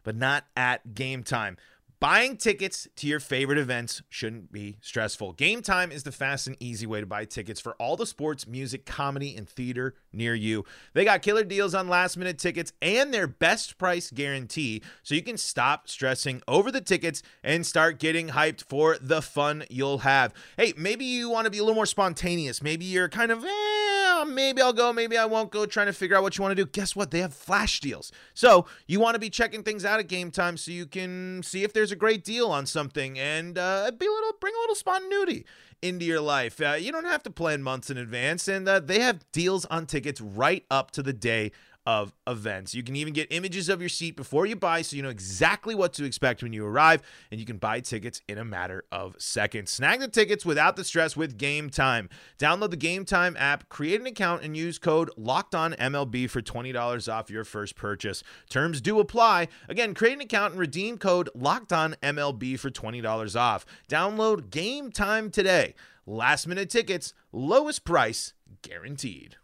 but 0.03 0.17
not 0.17 0.45
at 0.57 0.95
Gametime. 0.95 1.57
Buying 2.01 2.39
tickets 2.39 2.89
to 2.97 3.07
your 3.07 3.21
favorite 3.21 3.59
events 3.59 4.01
shouldn't 4.09 4.51
be 4.51 4.79
stressful. 4.81 5.35
Gametime 5.35 5.93
is 5.93 6.03
the 6.03 6.11
fast 6.11 6.47
and 6.47 6.57
easy 6.59 6.87
way 6.87 7.01
to 7.01 7.07
buy 7.07 7.27
tickets 7.27 7.61
for 7.61 7.75
all 7.75 7.95
the 7.95 8.07
sports, 8.07 8.47
music, 8.47 8.87
comedy, 8.87 9.37
and 9.37 9.47
theater 9.47 9.95
near 10.11 10.35
you. 10.35 10.65
They 10.95 11.05
got 11.05 11.21
killer 11.21 11.45
deals 11.45 11.75
on 11.75 11.91
last 11.91 12.17
minute 12.17 12.39
tickets 12.39 12.73
and 12.81 13.13
their 13.13 13.27
best 13.27 13.77
price 13.77 14.11
guarantee, 14.11 14.83
so 15.03 15.15
you 15.15 15.23
can 15.23 15.37
stop 15.37 15.91
stressing 15.91 16.41
over 16.49 16.73
the 16.73 16.81
tickets 16.81 17.23
and 17.45 17.67
start 17.67 17.99
getting 17.99 18.29
hyped 18.29 18.65
for 18.67 18.97
the 18.99 19.21
fun 19.21 19.65
you'll 19.69 19.99
have. 19.99 20.33
Hey, 20.57 20.73
maybe 20.79 21.05
you 21.05 21.29
want 21.29 21.45
to 21.45 21.51
be 21.51 21.59
a 21.59 21.63
little 21.63 21.75
more 21.75 21.85
spontaneous. 21.85 22.63
Maybe 22.63 22.87
you're 22.87 23.11
kind 23.11 23.31
of, 23.31 23.45
eh, 23.45 24.10
maybe 24.25 24.63
I'll 24.63 24.73
go, 24.73 24.93
maybe 24.93 25.19
I 25.19 25.27
won't 25.27 25.51
go, 25.51 25.67
trying 25.67 25.87
to 25.87 25.93
figure 25.93 26.17
out 26.17 26.23
what 26.23 26.39
you 26.39 26.43
want 26.43 26.57
to 26.57 26.65
do. 26.65 26.71
Guess 26.71 26.97
what? 26.97 27.11
They 27.11 27.21
have 27.21 27.35
flash 27.35 27.81
deals. 27.81 28.11
So 28.33 28.67
you 28.87 29.01
want 29.01 29.17
to 29.17 29.21
be 29.21 29.29
checking 29.29 29.63
things 29.63 29.85
out 29.85 30.01
at 30.01 30.09
Gametime 30.09 30.59
so 30.59 30.71
you 30.71 30.87
can 30.87 31.43
see 31.43 31.63
if 31.63 31.73
there's 31.73 31.91
there's 31.91 31.97
a 31.97 31.97
great 31.97 32.23
deal 32.23 32.51
on 32.53 32.67
something 32.67 33.19
and 33.19 33.59
uh, 33.59 33.91
be 33.99 34.07
a 34.07 34.11
little 34.11 34.33
bring 34.41 34.55
a 34.55 34.61
little 34.61 34.77
spontaneity 34.77 35.45
into 35.83 36.05
your 36.05 36.21
life. 36.21 36.61
Uh, 36.61 36.77
you 36.79 36.93
don't 36.93 37.07
have 37.07 37.23
to 37.25 37.31
plan 37.31 37.63
months 37.63 37.91
in 37.91 37.97
advance, 37.99 38.47
and 38.47 38.69
uh, 38.69 38.79
they 38.79 39.01
have 39.01 39.25
deals 39.33 39.65
on 39.67 39.87
tickets 39.87 40.21
right 40.21 40.65
up 40.71 40.93
to 40.93 41.03
the 41.03 41.13
day 41.13 41.51
of 41.91 42.15
events. 42.25 42.73
You 42.73 42.85
can 42.85 42.95
even 42.95 43.13
get 43.13 43.33
images 43.33 43.69
of 43.69 43.81
your 43.81 43.89
seat 43.89 44.15
before 44.15 44.47
you 44.47 44.55
buy 44.55 44.81
so 44.81 44.95
you 44.95 45.03
know 45.03 45.09
exactly 45.09 45.75
what 45.75 45.93
to 45.95 46.05
expect 46.05 46.41
when 46.41 46.53
you 46.53 46.65
arrive, 46.65 47.03
and 47.33 47.41
you 47.41 47.45
can 47.45 47.57
buy 47.57 47.81
tickets 47.81 48.23
in 48.29 48.39
a 48.39 48.45
matter 48.45 48.85
of 48.93 49.17
seconds. 49.19 49.73
Snag 49.73 49.99
the 49.99 50.07
tickets 50.07 50.47
without 50.47 50.77
the 50.77 50.85
stress 50.85 51.17
with 51.17 51.37
Gametime. 51.37 52.09
Download 52.39 52.71
the 52.71 52.77
Gametime 52.77 53.35
app, 53.37 53.69
create 53.69 54.01
an 54.01 54.07
account, 54.07 54.45
and 54.45 54.57
use 54.57 54.79
code 54.79 55.11
LOCKEDONMLB 55.19 56.31
for 56.31 56.41
$20 56.41 57.13
off 57.13 57.29
your 57.29 57.43
first 57.43 57.75
purchase. 57.75 58.23
Terms 58.49 58.81
do 58.81 59.01
apply. 59.01 59.49
Again, 59.69 59.93
create 59.93 60.15
an 60.15 60.21
account 60.21 60.53
and 60.53 60.61
redeem 60.61 60.97
code 60.97 61.29
LOCKEDONMLB 61.37 62.57
for 62.61 62.71
$20 62.71 63.37
off. 63.37 63.67
Download 63.89 64.43
Gametime 64.43 65.33
today. 65.33 65.75
Last 66.07 66.47
minute 66.47 66.71
tickets, 66.71 67.15
lowest 67.33 67.85
price 67.85 68.33
guaranteed. 68.63 69.40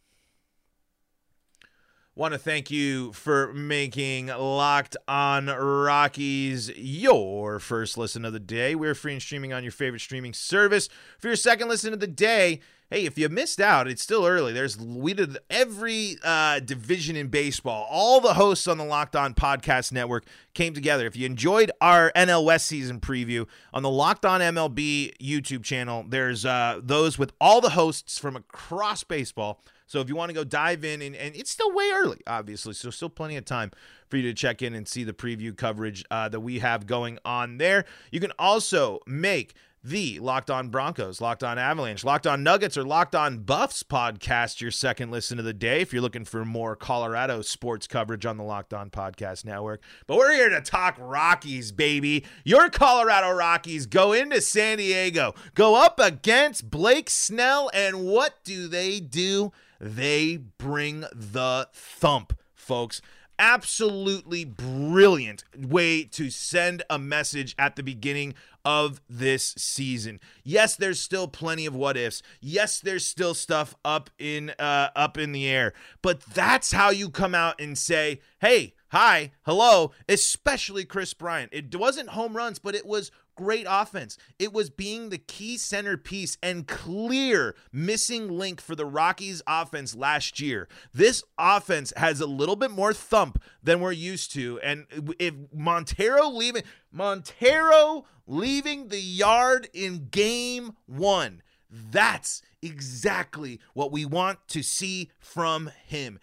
Want 2.19 2.33
to 2.33 2.39
thank 2.39 2.71
you 2.71 3.13
for 3.13 3.53
making 3.53 4.29
Locked 4.29 4.97
on 5.07 5.49
Rockies 5.49 6.71
your 6.75 7.59
first 7.59 7.99
listen 7.99 8.25
of 8.25 8.33
the 8.33 8.41
day. 8.41 8.75
We're 8.75 8.95
free 8.95 9.13
and 9.13 9.21
streaming 9.21 9.53
on 9.53 9.63
your 9.63 9.71
favorite 9.71 10.01
streaming 10.01 10.33
service. 10.33 10.89
For 11.19 11.27
your 11.27 11.37
second 11.37 11.69
listen 11.69 11.93
of 11.93 12.01
the 12.01 12.07
day, 12.07 12.61
hey, 12.89 13.05
if 13.05 13.19
you 13.19 13.29
missed 13.29 13.61
out, 13.61 13.87
it's 13.87 14.01
still 14.01 14.25
early. 14.25 14.55
There's 14.55 14.79
we 14.79 15.13
did 15.13 15.37
every 15.51 16.17
uh, 16.25 16.61
division 16.61 17.17
in 17.17 17.29
baseball. 17.29 17.87
All 17.91 18.23
the 18.23 18.33
hosts 18.33 18.67
on 18.67 18.79
the 18.79 18.85
Locked 18.85 19.15
On 19.15 19.35
Podcast 19.35 19.93
Network 19.93 20.25
came 20.55 20.73
together. 20.73 21.07
If 21.07 21.17
you 21.17 21.27
enjoyed 21.27 21.71
our 21.83 22.13
NL 22.17 22.47
West 22.47 22.67
season 22.67 22.99
preview 22.99 23.47
on 23.75 23.83
the 23.83 23.91
Locked 23.91 24.25
On 24.25 24.41
MLB 24.41 25.19
YouTube 25.19 25.65
channel, 25.65 26.03
there's 26.09 26.47
uh, 26.47 26.81
those 26.83 27.19
with 27.19 27.35
all 27.43 27.61
the 27.61 27.71
hosts 27.71 28.19
from 28.19 28.37
across 28.37 29.05
baseball. 29.05 29.61
So 29.87 30.01
if 30.01 30.09
you 30.09 30.17
want 30.17 30.31
to 30.31 30.35
go 30.35 30.45
dive 30.45 30.85
in, 30.85 31.01
and, 31.01 31.15
and, 31.17 31.35
it's 31.37 31.51
still 31.51 31.73
way 31.73 31.91
early, 31.93 32.21
obviously, 32.27 32.75
so 32.75 32.91
still 32.91 33.09
plenty 33.09 33.37
of 33.37 33.45
time 33.45 33.71
for 34.09 34.17
you 34.17 34.23
to 34.25 34.35
check 34.35 34.63
in 34.63 34.75
and 34.75 34.87
see 34.87 35.05
the 35.05 35.13
preview 35.13 35.57
coverage 35.57 36.05
uh, 36.11 36.29
that 36.29 36.41
we 36.41 36.59
have 36.59 36.87
going 36.87 37.19
on 37.25 37.59
there. 37.59 37.85
You 38.11 38.21
can 38.21 38.33
also 38.39 39.01
make 39.07 39.55
the 39.87 40.19
Locked 40.19 40.51
On 40.51 40.69
Broncos, 40.69 41.21
Locked 41.21 41.45
On 41.45 41.59
Avalanche, 41.59 42.03
Locked 42.03 42.27
On 42.27 42.43
Nuggets, 42.43 42.77
or 42.77 42.83
Locked 42.83 43.15
On 43.15 43.39
Buffs 43.39 43.85
podcast 43.85 44.61
your 44.61 44.73
second 44.73 45.13
listen 45.13 45.39
of 45.39 45.45
the 45.45 45.53
day 45.53 45.81
if 45.81 45.93
you're 45.93 46.03
looking 46.03 46.25
for 46.25 46.45
more 46.45 46.75
Colorado 46.75 47.41
sports 47.41 47.87
coverage 47.87 48.27
on 48.27 48.37
the 48.37 48.43
Locked 48.43 48.75
On 48.75 48.91
Podcast 48.91 49.45
Network. 49.45 49.83
But 50.09 50.17
we're 50.17 50.33
here 50.33 50.49
to 50.49 50.61
talk 50.61 50.97
Rockies, 50.99 51.71
baby. 51.71 52.25
Your 52.45 52.69
Colorado 52.69 53.31
Rockies 53.31 53.87
go 53.87 54.13
into 54.13 54.41
San 54.41 54.79
Diego, 54.79 55.37
go 55.55 55.81
up 55.81 56.01
against 56.01 56.69
Blake 56.69 57.09
Snell, 57.09 57.71
and 57.73 58.05
what 58.05 58.43
do 58.43 58.67
they 58.67 58.99
do? 58.99 59.53
They 59.81 60.37
bring 60.37 61.01
the 61.13 61.69
thump, 61.73 62.39
folks 62.55 63.01
absolutely 63.39 64.45
brilliant 64.45 65.45
way 65.57 66.05
to 66.05 66.31
send 66.31 66.83
a 66.89 66.99
message 66.99 67.55
at 67.59 67.77
the 67.77 67.83
beginning 67.83 68.35
of 68.65 69.01
this 69.09 69.55
season. 69.57 70.21
Yes, 70.43 70.77
there's 70.77 71.01
still 71.01 71.29
plenty 71.29 71.67
of 71.67 71.75
what 71.75 71.97
ifs. 71.97 72.23
Yes, 72.41 72.81
there's 72.81 73.07
still 73.07 73.35
stuff 73.35 73.75
up 73.85 74.11
in 74.19 74.51
uh, 74.59 74.91
up 74.97 75.19
in 75.19 75.33
the 75.33 75.47
air. 75.47 75.73
But 76.03 76.21
that's 76.21 76.73
how 76.73 76.91
you 76.91 77.11
come 77.11 77.35
out 77.35 77.61
and 77.61 77.79
say, 77.79 78.21
"Hey, 78.41 78.75
hi, 78.89 79.33
hello," 79.43 79.93
especially 80.09 80.85
Kris 80.85 81.15
Bryant. 81.15 81.53
It 81.53 81.75
wasn't 81.77 82.11
home 82.11 82.37
runs, 82.37 82.59
but 82.59 82.75
it 82.75 82.87
was 82.87 83.11
great 83.37 83.67
offense. 83.69 84.19
It 84.39 84.53
was 84.53 84.71
being 84.71 85.11
the 85.11 85.19
key 85.19 85.57
centerpiece 85.57 86.37
and 86.43 86.67
clear 86.67 87.55
missing 87.73 88.29
link 88.29 88.61
for 88.61 88.75
the 88.75 88.87
Rockies 88.87 89.43
offense 89.47 89.95
last 89.95 90.41
year. 90.41 90.69
This 90.93 91.23
offense 91.39 91.93
has 91.97 92.21
a 92.21 92.27
little 92.27 92.57
bit 92.57 92.71
more 92.71 92.93
thump 92.93 93.41
than 93.63 93.81
we're 93.81 93.93
used 93.93 94.33
to. 94.33 94.59
And 94.61 94.87
if 95.19 95.35
Montero 95.53 96.29
leaving 96.29 96.63
Montero 96.91 98.07
leaving 98.27 98.89
the 98.89 99.01
yard 99.01 99.69
in 99.73 100.09
game 100.11 100.73
1, 100.87 101.43
that's 101.71 102.43
exactly 102.63 103.61
what 103.75 103.93
we 103.93 104.05
want 104.05 104.39
to 104.49 104.63
see 104.63 105.11
from 105.19 105.71
him. 105.87 106.19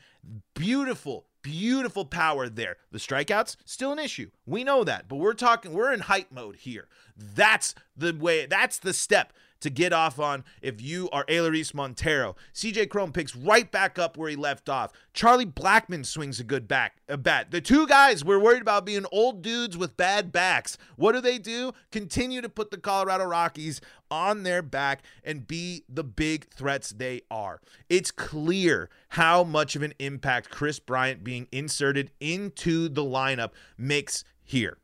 Beautiful, 0.56 1.28
beautiful 1.44 2.06
power 2.06 2.50
there. 2.50 2.78
The 2.92 2.98
strikeouts 2.98 3.58
still 3.66 3.92
an 3.92 4.00
issue. 4.00 4.32
We 4.48 4.64
know 4.64 4.84
that, 4.84 5.08
but 5.08 5.18
we're 5.18 5.34
talking 5.34 5.74
we're 5.74 5.94
in 5.94 6.00
hype 6.00 6.32
mode 6.32 6.56
here. 6.56 6.88
That's 7.16 7.76
the 7.96 8.14
way 8.14 8.48
that's 8.48 8.80
the 8.80 8.94
step 8.94 9.34
to 9.64 9.70
get 9.70 9.94
off 9.94 10.20
on 10.20 10.44
if 10.62 10.82
you 10.82 11.10
are 11.12 11.26
Elehuris 11.26 11.74
Montero. 11.74 12.36
CJ 12.54 12.90
Cron 12.90 13.12
picks 13.12 13.36
right 13.36 13.72
back 13.72 13.98
up 13.98 14.18
where 14.18 14.30
he 14.30 14.36
left 14.36 14.70
off. 14.70 14.92
Charlie 15.14 15.46
Blackmon 15.46 16.06
swings 16.06 16.40
a 16.40 16.44
good 16.44 16.68
back 16.68 16.98
a 17.08 17.18
bat. 17.18 17.52
The 17.52 17.62
two 17.62 17.88
guys 17.88 18.26
we're 18.26 18.40
worried 18.40 18.62
about 18.62 18.86
being 18.86 19.06
old 19.12 19.42
dudes 19.42 19.78
with 19.78 19.98
bad 19.98 20.32
backs. 20.32 20.78
What 20.98 21.14
do 21.14 21.22
they 21.22 21.38
do? 21.38 21.72
Continue 21.92 22.42
to 22.42 22.50
put 22.50 22.72
the 22.72 22.78
Colorado 22.78 23.24
Rockies 23.26 23.80
on 24.12 24.44
their 24.44 24.62
back 24.62 25.04
and 25.24 25.48
be 25.48 25.86
the 25.88 26.04
big 26.04 26.50
threats 26.50 26.90
they 26.90 27.22
are. 27.32 27.62
It's 27.90 28.12
clear 28.12 28.90
how 29.10 29.44
much 29.44 29.76
of 29.76 29.82
an 29.82 29.94
impact 29.98 30.50
Kris 30.50 30.80
Bryant 30.80 31.24
being 31.24 31.48
inserted 31.52 32.12
into 32.20 32.90
the 32.90 33.04
lineup 33.04 33.52
makes 33.78 34.24
here. 34.44 34.78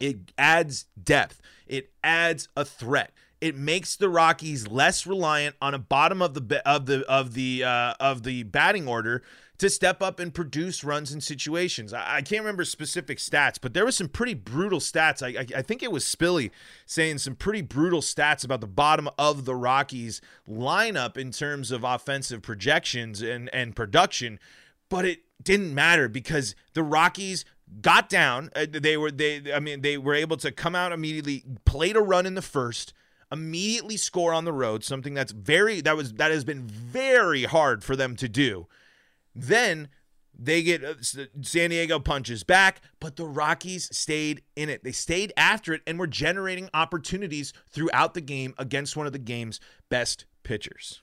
It 0.00 0.32
adds 0.38 0.86
depth. 1.00 1.42
It 1.66 1.92
adds 2.02 2.48
a 2.56 2.64
threat 2.64 3.12
it 3.40 3.56
makes 3.56 3.96
the 3.96 4.08
Rockies 4.08 4.68
less 4.68 5.06
reliant 5.06 5.56
on 5.62 5.74
a 5.74 5.78
bottom 5.78 6.20
of 6.20 6.34
the 6.34 6.68
of 6.68 6.86
the 6.86 7.04
of 7.06 7.34
the 7.34 7.64
uh, 7.64 7.94
of 7.98 8.22
the 8.22 8.42
batting 8.44 8.86
order 8.86 9.22
to 9.58 9.68
step 9.68 10.00
up 10.00 10.18
and 10.18 10.32
produce 10.32 10.82
runs 10.82 11.12
in 11.12 11.20
situations. 11.20 11.92
I, 11.92 12.16
I, 12.16 12.22
can't 12.22 12.40
remember 12.40 12.64
specific 12.64 13.18
stats, 13.18 13.58
but 13.60 13.74
there 13.74 13.84
was 13.84 13.94
some 13.94 14.08
pretty 14.08 14.32
brutal 14.32 14.80
stats. 14.80 15.22
I, 15.22 15.40
I, 15.40 15.58
I 15.58 15.62
think 15.62 15.82
it 15.82 15.92
was 15.92 16.02
Spilly 16.02 16.50
saying 16.86 17.18
some 17.18 17.34
pretty 17.34 17.60
brutal 17.60 18.00
stats 18.00 18.42
about 18.42 18.62
the 18.62 18.66
bottom 18.66 19.06
of 19.18 19.44
the 19.44 19.54
Rockies 19.54 20.22
lineup 20.48 21.18
in 21.18 21.30
terms 21.30 21.70
of 21.70 21.84
offensive 21.84 22.42
projections 22.42 23.22
and 23.22 23.48
and 23.54 23.76
production, 23.76 24.38
but 24.88 25.04
it 25.04 25.20
didn't 25.42 25.74
matter 25.74 26.08
because 26.08 26.54
the 26.74 26.82
Rockies 26.82 27.44
got 27.80 28.08
down. 28.08 28.50
Uh, 28.54 28.66
they 28.70 28.96
were 28.96 29.10
they 29.10 29.52
I 29.52 29.60
mean 29.60 29.82
they 29.82 29.96
were 29.98 30.14
able 30.14 30.36
to 30.38 30.52
come 30.52 30.74
out 30.74 30.92
immediately, 30.92 31.44
played 31.64 31.96
a 31.96 32.02
run 32.02 32.26
in 32.26 32.34
the 32.34 32.42
first 32.42 32.92
immediately 33.32 33.96
score 33.96 34.32
on 34.32 34.44
the 34.44 34.52
road, 34.52 34.84
something 34.84 35.14
that's 35.14 35.32
very 35.32 35.80
that 35.80 35.96
was 35.96 36.14
that 36.14 36.30
has 36.30 36.44
been 36.44 36.62
very 36.62 37.44
hard 37.44 37.84
for 37.84 37.96
them 37.96 38.16
to 38.16 38.28
do. 38.28 38.66
Then 39.34 39.88
they 40.36 40.62
get 40.62 40.82
uh, 40.82 40.94
San 41.42 41.70
Diego 41.70 41.98
punches 41.98 42.44
back, 42.44 42.80
but 42.98 43.16
the 43.16 43.26
Rockies 43.26 43.94
stayed 43.96 44.42
in 44.56 44.68
it. 44.68 44.82
They 44.82 44.92
stayed 44.92 45.32
after 45.36 45.74
it 45.74 45.82
and 45.86 45.98
were 45.98 46.06
generating 46.06 46.70
opportunities 46.72 47.52
throughout 47.68 48.14
the 48.14 48.20
game 48.20 48.54
against 48.58 48.96
one 48.96 49.06
of 49.06 49.12
the 49.12 49.18
game's 49.18 49.60
best 49.88 50.24
pitchers. 50.42 51.02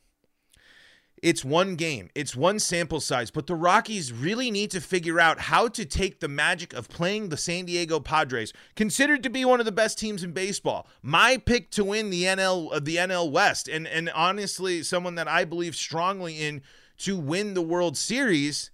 It's 1.24 1.44
one 1.44 1.76
game, 1.76 2.10
it's 2.14 2.36
one 2.36 2.60
sample 2.60 3.00
size, 3.00 3.32
but 3.32 3.48
the 3.48 3.56
Rockies 3.56 4.14
really 4.14 4.52
need 4.52 4.70
to 4.72 4.82
figure 4.82 5.20
out 5.20 5.40
how 5.40 5.68
to 5.70 5.84
take 5.84 6.20
the 6.20 6.28
magic 6.28 6.74
of 6.74 6.90
playing 6.90 7.30
the 7.30 7.38
San 7.38 7.66
Diego 7.66 8.00
Padres, 8.00 8.54
considered 8.76 9.24
to 9.24 9.30
be 9.30 9.44
one 9.44 9.60
of 9.60 9.66
the 9.66 9.72
best 9.72 9.98
teams 9.98 10.24
in 10.24 10.32
baseball. 10.32 10.88
My 11.02 11.38
pick 11.38 11.72
to 11.72 11.84
win 11.84 12.12
the 12.12 12.24
NL 12.24 12.72
uh, 12.72 12.80
the 12.80 12.98
NL 12.98 13.32
West 13.32 13.68
and 13.68 13.88
and 13.88 14.10
honestly 14.12 14.84
someone 14.84 15.16
that 15.16 15.28
I 15.28 15.44
believe 15.44 15.76
strongly 15.76 16.40
in 16.40 16.62
to 17.00 17.18
win 17.18 17.56
the 17.56 17.62
World 17.62 17.98
Series 17.98 18.70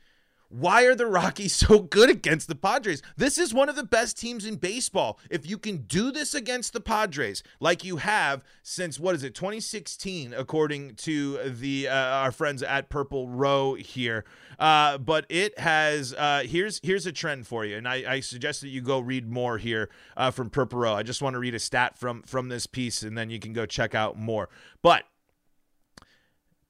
why 0.53 0.83
are 0.83 0.93
the 0.93 1.07
Rockies 1.07 1.53
so 1.67 1.79
good 1.79 2.09
against 2.09 2.47
the 2.47 2.55
Padres? 2.55 3.01
This 3.17 3.37
is 3.37 3.53
one 3.53 3.69
of 3.69 3.75
the 3.75 3.83
best 3.83 4.17
teams 4.17 4.45
in 4.45 4.55
baseball. 4.55 5.19
If 5.29 5.49
you 5.49 5.57
can 5.57 5.77
do 5.77 6.11
this 6.11 6.35
against 6.35 6.73
the 6.73 6.79
Padres, 6.79 7.41
like 7.59 7.83
you 7.83 7.97
have 7.97 8.43
since 8.61 8.99
what 8.99 9.15
is 9.15 9.23
it, 9.23 9.33
2016, 9.33 10.33
according 10.33 10.95
to 10.95 11.37
the 11.49 11.87
uh, 11.87 11.95
our 11.95 12.31
friends 12.31 12.61
at 12.61 12.89
Purple 12.89 13.27
Row 13.29 13.73
here. 13.73 14.25
Uh, 14.59 14.99
but 14.99 15.25
it 15.29 15.57
has 15.57 16.13
uh, 16.13 16.43
here's 16.45 16.79
here's 16.83 17.07
a 17.07 17.11
trend 17.11 17.47
for 17.47 17.65
you, 17.65 17.75
and 17.75 17.87
I, 17.87 18.03
I 18.07 18.19
suggest 18.19 18.61
that 18.61 18.69
you 18.69 18.81
go 18.81 18.99
read 18.99 19.27
more 19.27 19.57
here 19.57 19.89
uh, 20.15 20.29
from 20.29 20.49
Purple 20.49 20.79
Row. 20.79 20.93
I 20.93 21.03
just 21.03 21.21
want 21.21 21.33
to 21.33 21.39
read 21.39 21.55
a 21.55 21.59
stat 21.59 21.97
from 21.97 22.21
from 22.21 22.49
this 22.49 22.67
piece, 22.67 23.01
and 23.01 23.17
then 23.17 23.29
you 23.31 23.39
can 23.39 23.53
go 23.53 23.65
check 23.65 23.95
out 23.95 24.17
more. 24.17 24.49
But 24.83 25.05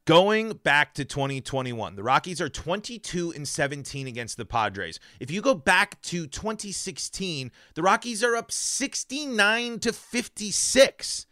Going 0.06 0.52
back 0.52 0.94
to 0.96 1.06
2021, 1.06 1.96
the 1.96 2.04
Rockies 2.04 2.42
are 2.42 2.50
22 2.50 3.32
and 3.32 3.48
17 3.48 4.06
against 4.06 4.36
the 4.36 4.44
Padres. 4.44 5.00
If 5.22 5.32
you 5.32 5.42
go 5.42 5.54
back 5.54 6.02
to 6.04 6.28
2016, 6.28 7.50
the 7.76 7.82
Rockies 7.82 8.22
are 8.22 8.36
up 8.36 8.52
69 8.52 9.80
to 9.80 9.94
56. 9.94 11.26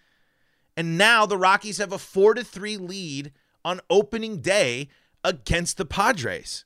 And 0.77 0.97
now 0.97 1.25
the 1.25 1.37
Rockies 1.37 1.79
have 1.79 1.91
a 1.91 1.97
4 1.97 2.35
to 2.35 2.45
3 2.45 2.77
lead 2.77 3.33
on 3.65 3.81
opening 3.89 4.39
day 4.39 4.87
against 5.21 5.75
the 5.75 5.85
Padres. 5.85 6.63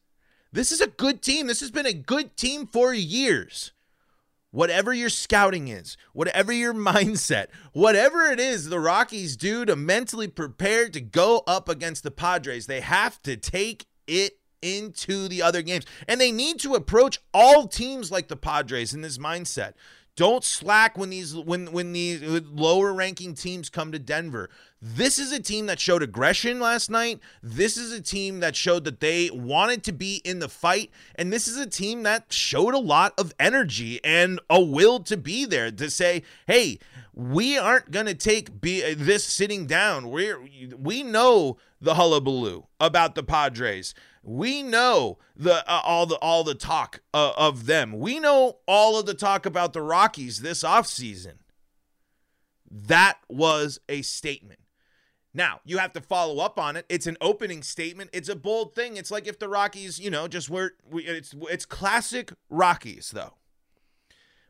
This 0.51 0.71
is 0.71 0.81
a 0.81 0.87
good 0.87 1.23
team. 1.23 1.47
This 1.47 1.59
has 1.61 1.71
been 1.71 1.87
a 1.87 1.93
good 1.93 2.37
team 2.37 2.67
for 2.67 2.93
years 2.93 3.71
whatever 4.55 4.93
your 4.93 5.09
scouting 5.09 5.67
is, 5.67 5.97
whatever 6.13 6.53
your 6.53 6.73
mindset, 6.91 7.47
whatever 7.73 8.23
it 8.27 8.39
is 8.39 8.69
the 8.69 8.79
Rockies 8.79 9.35
do 9.35 9.65
to 9.65 9.75
mentally 9.75 10.29
prepare 10.29 10.87
to 10.89 11.01
go 11.01 11.43
up 11.45 11.67
against 11.67 12.03
the 12.03 12.11
Padres, 12.11 12.65
they 12.65 12.79
have 12.79 13.21
to 13.23 13.35
take 13.35 13.85
it 14.07 14.39
into 14.61 15.27
the 15.27 15.41
other 15.41 15.61
games. 15.61 15.85
And 16.07 16.19
they 16.19 16.31
need 16.31 16.59
to 16.61 16.73
approach 16.73 17.19
all 17.33 17.67
teams 17.67 18.11
like 18.11 18.29
the 18.29 18.37
Padres 18.37 18.93
in 18.93 19.01
this 19.01 19.17
mindset. 19.17 19.73
Don't 20.15 20.45
slack 20.45 20.97
when 20.97 21.09
these 21.09 21.35
when 21.35 21.73
when 21.73 21.91
these 21.91 22.21
lower 22.21 22.93
ranking 22.93 23.33
teams 23.33 23.69
come 23.69 23.91
to 23.91 23.99
Denver. 23.99 24.49
This 24.81 25.19
is 25.19 25.33
a 25.33 25.41
team 25.41 25.65
that 25.65 25.79
showed 25.79 26.01
aggression 26.01 26.59
last 26.59 26.89
night. 26.89 27.19
This 27.43 27.75
is 27.75 27.91
a 27.91 28.01
team 28.01 28.39
that 28.39 28.55
showed 28.55 28.85
that 28.85 29.01
they 29.01 29.29
wanted 29.31 29.83
to 29.83 29.91
be 29.91 30.21
in 30.23 30.39
the 30.39 30.47
fight 30.47 30.89
and 31.15 31.33
this 31.33 31.47
is 31.47 31.57
a 31.57 31.65
team 31.65 32.03
that 32.03 32.31
showed 32.31 32.73
a 32.73 32.79
lot 32.79 33.13
of 33.17 33.33
energy 33.39 33.99
and 34.05 34.39
a 34.49 34.61
will 34.61 35.01
to 35.01 35.17
be 35.17 35.43
there 35.43 35.69
to 35.71 35.89
say, 35.89 36.23
"Hey, 36.47 36.79
we 37.13 37.57
aren't 37.57 37.91
going 37.91 38.05
to 38.05 38.13
take 38.13 38.61
be, 38.61 38.93
this 38.93 39.23
sitting 39.23 39.65
down. 39.65 40.09
We're 40.09 40.39
we 40.77 41.01
know 41.01 41.57
the 41.81 41.95
hullabaloo 41.95 42.65
about 42.79 43.15
the 43.15 43.23
Padres. 43.23 43.93
We 44.25 44.63
know 44.63 45.19
the 45.35 45.63
uh, 45.69 45.81
all 45.83 46.07
the 46.07 46.15
all 46.15 46.43
the 46.43 46.55
talk 46.55 47.01
uh, 47.13 47.33
of 47.37 47.67
them. 47.67 47.99
We 47.99 48.19
know 48.19 48.57
all 48.67 48.97
of 48.99 49.05
the 49.05 49.13
talk 49.13 49.45
about 49.45 49.73
the 49.73 49.83
Rockies 49.83 50.41
this 50.41 50.63
offseason. 50.63 51.35
That 52.69 53.19
was 53.29 53.79
a 53.87 54.01
statement. 54.01 54.59
Now, 55.31 55.59
you 55.63 55.77
have 55.77 55.93
to 55.93 56.01
follow 56.01 56.43
up 56.43 56.57
on 56.57 56.75
it. 56.75 56.85
It's 56.89 57.07
an 57.07 57.17
opening 57.21 57.61
statement. 57.61 58.09
It's 58.13 58.29
a 58.29 58.35
bold 58.35 58.73
thing. 58.73 58.97
It's 58.97 59.11
like 59.11 59.27
if 59.27 59.37
the 59.37 59.49
Rockies, 59.49 59.99
you 59.99 60.09
know, 60.09 60.27
just 60.27 60.49
were 60.49 60.73
it's 60.91 61.35
it's 61.51 61.65
classic 61.65 62.31
Rockies 62.49 63.11
though. 63.11 63.35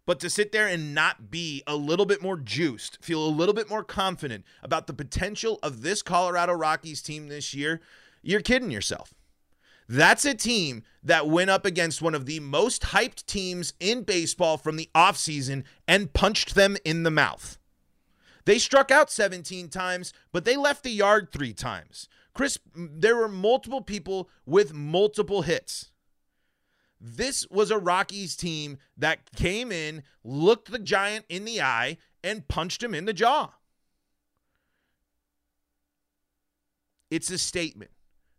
But 0.05 0.19
to 0.21 0.29
sit 0.29 0.51
there 0.51 0.67
and 0.67 0.93
not 0.93 1.31
be 1.31 1.63
a 1.67 1.75
little 1.75 2.05
bit 2.05 2.21
more 2.21 2.37
juiced, 2.37 3.03
feel 3.03 3.25
a 3.25 3.27
little 3.27 3.55
bit 3.55 3.69
more 3.69 3.83
confident 3.83 4.45
about 4.63 4.87
the 4.87 4.93
potential 4.93 5.59
of 5.63 5.81
this 5.81 6.01
Colorado 6.01 6.53
Rockies 6.53 7.01
team 7.01 7.27
this 7.27 7.53
year, 7.53 7.81
you're 8.21 8.41
kidding 8.41 8.71
yourself. 8.71 9.13
That's 9.87 10.25
a 10.25 10.33
team 10.33 10.83
that 11.03 11.27
went 11.27 11.51
up 11.51 11.65
against 11.65 12.01
one 12.01 12.15
of 12.15 12.25
the 12.25 12.39
most 12.39 12.81
hyped 12.83 13.25
teams 13.25 13.73
in 13.79 14.03
baseball 14.03 14.57
from 14.57 14.77
the 14.77 14.89
offseason 14.95 15.63
and 15.87 16.13
punched 16.13 16.55
them 16.55 16.75
in 16.83 17.03
the 17.03 17.11
mouth. 17.11 17.59
They 18.45 18.59
struck 18.59 18.91
out 18.91 19.11
17 19.11 19.69
times, 19.69 20.13
but 20.31 20.45
they 20.45 20.55
left 20.55 20.83
the 20.83 20.91
yard 20.91 21.29
three 21.31 21.53
times. 21.53 22.07
Chris, 22.33 22.57
there 22.75 23.15
were 23.15 23.27
multiple 23.27 23.81
people 23.81 24.29
with 24.45 24.73
multiple 24.73 25.43
hits. 25.43 25.91
This 26.99 27.47
was 27.49 27.71
a 27.71 27.77
Rockies 27.77 28.35
team 28.35 28.77
that 28.97 29.31
came 29.35 29.71
in, 29.71 30.03
looked 30.23 30.71
the 30.71 30.79
Giant 30.79 31.25
in 31.29 31.45
the 31.45 31.61
eye, 31.61 31.97
and 32.23 32.47
punched 32.47 32.81
him 32.81 32.95
in 32.95 33.05
the 33.05 33.13
jaw. 33.13 33.53
It's 37.11 37.29
a 37.29 37.37
statement. 37.37 37.91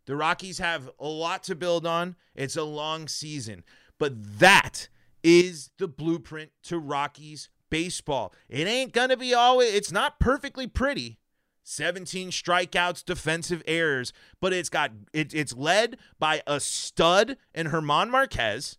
The 0.07 0.15
Rockies 0.15 0.57
have 0.57 0.89
a 0.99 1.07
lot 1.07 1.43
to 1.43 1.55
build 1.55 1.85
on. 1.85 2.15
It's 2.33 2.55
a 2.55 2.63
long 2.63 3.07
season, 3.07 3.63
but 3.99 4.39
that 4.39 4.87
is 5.21 5.69
the 5.77 5.87
blueprint 5.87 6.51
to 6.63 6.79
Rockies 6.79 7.49
baseball. 7.69 8.33
It 8.49 8.67
ain't 8.67 8.93
going 8.93 9.09
to 9.09 9.17
be 9.17 9.33
always, 9.33 9.73
it's 9.73 9.91
not 9.91 10.19
perfectly 10.19 10.65
pretty. 10.65 11.19
17 11.63 12.29
strikeouts, 12.29 13.03
defensive 13.03 13.61
errors, 13.67 14.13
but 14.39 14.53
it's 14.53 14.69
got 14.69 14.91
it, 15.11 15.33
it's 15.33 15.53
led 15.53 15.97
by 16.17 16.41
a 16.47 16.61
stud 16.61 17.35
in 17.53 17.67
Germán 17.67 18.09
Márquez, 18.09 18.77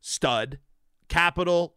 stud, 0.00 0.58
capital 1.08 1.74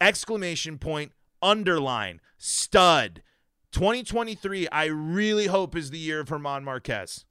exclamation 0.00 0.78
point 0.78 1.10
underline 1.42 2.20
stud. 2.38 3.24
2023 3.72 4.68
I 4.68 4.84
really 4.84 5.46
hope 5.46 5.74
is 5.74 5.90
the 5.90 5.98
year 5.98 6.20
of 6.20 6.28
Germán 6.28 6.62
Márquez. 6.62 7.24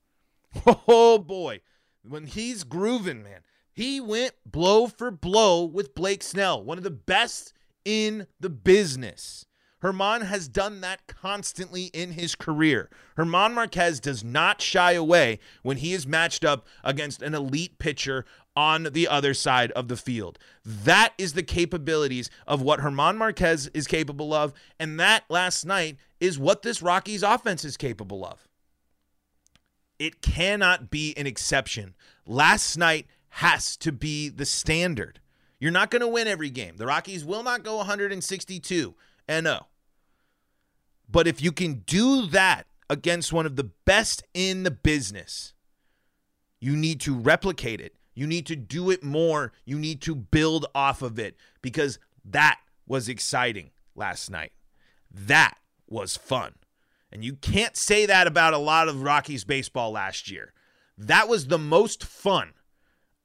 Oh 0.87 1.17
boy, 1.17 1.61
when 2.03 2.27
he's 2.27 2.63
grooving, 2.63 3.23
man. 3.23 3.41
He 3.73 3.99
went 3.99 4.33
blow 4.45 4.87
for 4.87 5.11
blow 5.11 5.65
with 5.65 5.95
Blake 5.95 6.23
Snell, 6.23 6.63
one 6.63 6.77
of 6.77 6.83
the 6.85 6.91
best 6.91 7.53
in 7.83 8.27
the 8.39 8.49
business. 8.49 9.45
Germán 9.83 10.23
has 10.23 10.47
done 10.47 10.81
that 10.81 11.05
constantly 11.05 11.85
in 11.93 12.13
his 12.13 12.33
career. 12.33 12.89
Germán 13.17 13.53
Márquez 13.53 13.99
does 14.01 14.23
not 14.23 14.61
shy 14.61 14.93
away 14.93 15.39
when 15.61 15.77
he 15.77 15.93
is 15.93 16.07
matched 16.07 16.45
up 16.45 16.65
against 16.83 17.21
an 17.21 17.35
elite 17.35 17.77
pitcher 17.77 18.25
on 18.55 18.87
the 18.93 19.07
other 19.07 19.33
side 19.33 19.71
of 19.73 19.89
the 19.89 19.97
field. 19.97 20.39
That 20.63 21.13
is 21.17 21.33
the 21.33 21.43
capabilities 21.43 22.29
of 22.47 22.61
what 22.61 22.79
Germán 22.79 23.17
Márquez 23.17 23.69
is 23.73 23.85
capable 23.85 24.33
of. 24.33 24.53
And 24.79 24.99
that 24.99 25.25
last 25.29 25.65
night 25.65 25.97
is 26.19 26.39
what 26.39 26.61
this 26.61 26.81
Rockies 26.81 27.21
offense 27.21 27.65
is 27.65 27.77
capable 27.77 28.25
of. 28.25 28.47
It 29.99 30.21
cannot 30.21 30.89
be 30.89 31.15
an 31.17 31.27
exception. 31.27 31.95
Last 32.25 32.77
night 32.77 33.07
has 33.29 33.77
to 33.77 33.91
be 33.91 34.29
the 34.29 34.45
standard. 34.45 35.19
You're 35.59 35.71
not 35.71 35.89
going 35.89 36.01
to 36.01 36.07
win 36.07 36.27
every 36.27 36.49
game. 36.49 36.77
The 36.77 36.85
Rockies 36.85 37.23
will 37.23 37.43
not 37.43 37.63
go 37.63 37.77
162 37.77 38.95
and 39.27 39.45
0. 39.45 39.67
But 41.09 41.27
if 41.27 41.41
you 41.41 41.51
can 41.51 41.83
do 41.85 42.25
that 42.27 42.67
against 42.89 43.33
one 43.33 43.45
of 43.45 43.55
the 43.55 43.71
best 43.85 44.23
in 44.33 44.63
the 44.63 44.71
business, 44.71 45.53
you 46.59 46.75
need 46.75 46.99
to 47.01 47.15
replicate 47.15 47.79
it. 47.79 47.95
You 48.15 48.27
need 48.27 48.45
to 48.47 48.55
do 48.55 48.89
it 48.89 49.03
more. 49.03 49.51
You 49.65 49.77
need 49.77 50.01
to 50.01 50.15
build 50.15 50.65
off 50.73 51.01
of 51.01 51.19
it 51.19 51.35
because 51.61 51.99
that 52.23 52.59
was 52.87 53.09
exciting 53.09 53.71
last 53.95 54.29
night. 54.29 54.53
That 55.11 55.57
was 55.87 56.17
fun. 56.17 56.53
And 57.15 57.23
you 57.23 57.37
can't 57.37 57.77
say 57.77 58.05
that 58.07 58.27
about 58.27 58.53
a 58.53 58.57
lot 58.57 58.89
of 58.89 59.01
Rockies 59.01 59.45
baseball 59.45 59.91
last 59.91 60.29
year. 60.29 60.51
That 60.97 61.29
was 61.29 61.47
the 61.47 61.57
most 61.57 62.03
fun 62.03 62.51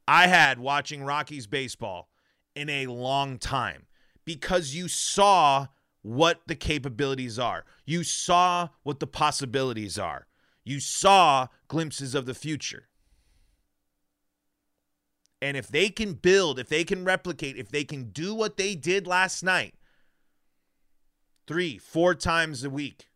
I 0.07 0.29
had 0.29 0.61
watching 0.61 1.03
Rockies 1.03 1.49
baseball 1.49 2.09
in 2.55 2.69
a 2.71 2.87
long 2.87 3.37
time 3.37 3.87
because 4.25 4.77
you 4.77 4.87
saw 4.87 5.67
what 6.03 6.43
the 6.47 6.55
capabilities 6.55 7.37
are. 7.37 7.65
You 7.85 8.05
saw 8.05 8.69
what 8.85 9.01
the 9.01 9.09
possibilities 9.09 9.99
are. 9.99 10.29
You 10.63 10.79
saw 10.79 11.49
glimpses 11.67 12.15
of 12.15 12.27
the 12.27 12.35
future. 12.35 12.87
And 15.43 15.57
if 15.57 15.67
they 15.67 15.89
can 15.89 16.13
build, 16.13 16.61
if 16.61 16.69
they 16.69 16.85
can 16.85 17.05
replicate, 17.05 17.57
if 17.57 17.71
they 17.71 17.83
can 17.83 18.11
do 18.11 18.37
what 18.37 18.57
they 18.57 18.77
did 18.77 19.09
last 19.09 19.43
night, 19.43 19.75
three, 21.49 21.77
four 21.77 22.15
times 22.15 22.63
a 22.63 22.71
week, 22.71 23.10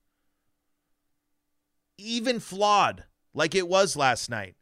even 1.98 2.40
flawed 2.40 3.04
like 3.32 3.54
it 3.54 3.68
was 3.68 3.96
last 3.96 4.30
night. 4.30 4.54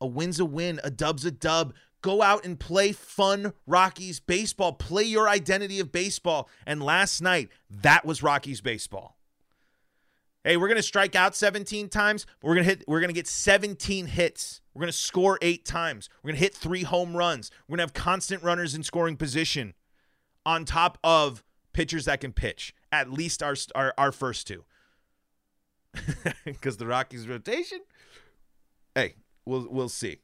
A 0.00 0.06
win's 0.06 0.40
a 0.40 0.44
win, 0.44 0.80
a 0.84 0.90
dub's 0.90 1.24
a 1.24 1.30
dub. 1.30 1.74
Go 2.02 2.20
out 2.20 2.44
and 2.44 2.60
play 2.60 2.92
fun 2.92 3.54
Rockies 3.66 4.20
baseball. 4.20 4.74
Play 4.74 5.04
your 5.04 5.28
identity 5.28 5.80
of 5.80 5.90
baseball. 5.90 6.50
And 6.66 6.82
last 6.82 7.22
night, 7.22 7.48
that 7.70 8.04
was 8.04 8.22
Rockies 8.22 8.60
baseball. 8.60 9.16
Hey, 10.42 10.58
we're 10.58 10.68
gonna 10.68 10.82
strike 10.82 11.16
out 11.16 11.34
17 11.34 11.88
times. 11.88 12.26
we're 12.42 12.54
gonna 12.54 12.64
hit. 12.64 12.84
We're 12.86 13.00
gonna 13.00 13.14
get 13.14 13.26
17 13.26 14.06
hits. 14.06 14.60
We're 14.74 14.80
gonna 14.80 14.92
score 14.92 15.38
eight 15.40 15.64
times. 15.64 16.10
We're 16.22 16.32
gonna 16.32 16.40
hit 16.40 16.54
three 16.54 16.82
home 16.82 17.16
runs. 17.16 17.50
We're 17.66 17.76
gonna 17.76 17.84
have 17.84 17.94
constant 17.94 18.42
runners 18.42 18.74
in 18.74 18.82
scoring 18.82 19.16
position, 19.16 19.72
on 20.44 20.66
top 20.66 20.98
of 21.02 21.42
pitchers 21.72 22.04
that 22.04 22.20
can 22.20 22.34
pitch. 22.34 22.74
At 22.92 23.10
least 23.10 23.42
our 23.42 23.54
our, 23.74 23.94
our 23.96 24.12
first 24.12 24.46
two 24.46 24.64
because 26.44 26.76
the 26.76 26.86
Rockies 26.86 27.28
rotation. 27.28 27.80
Hey, 28.94 29.14
we'll 29.44 29.66
we'll 29.70 29.88
see. 29.88 30.18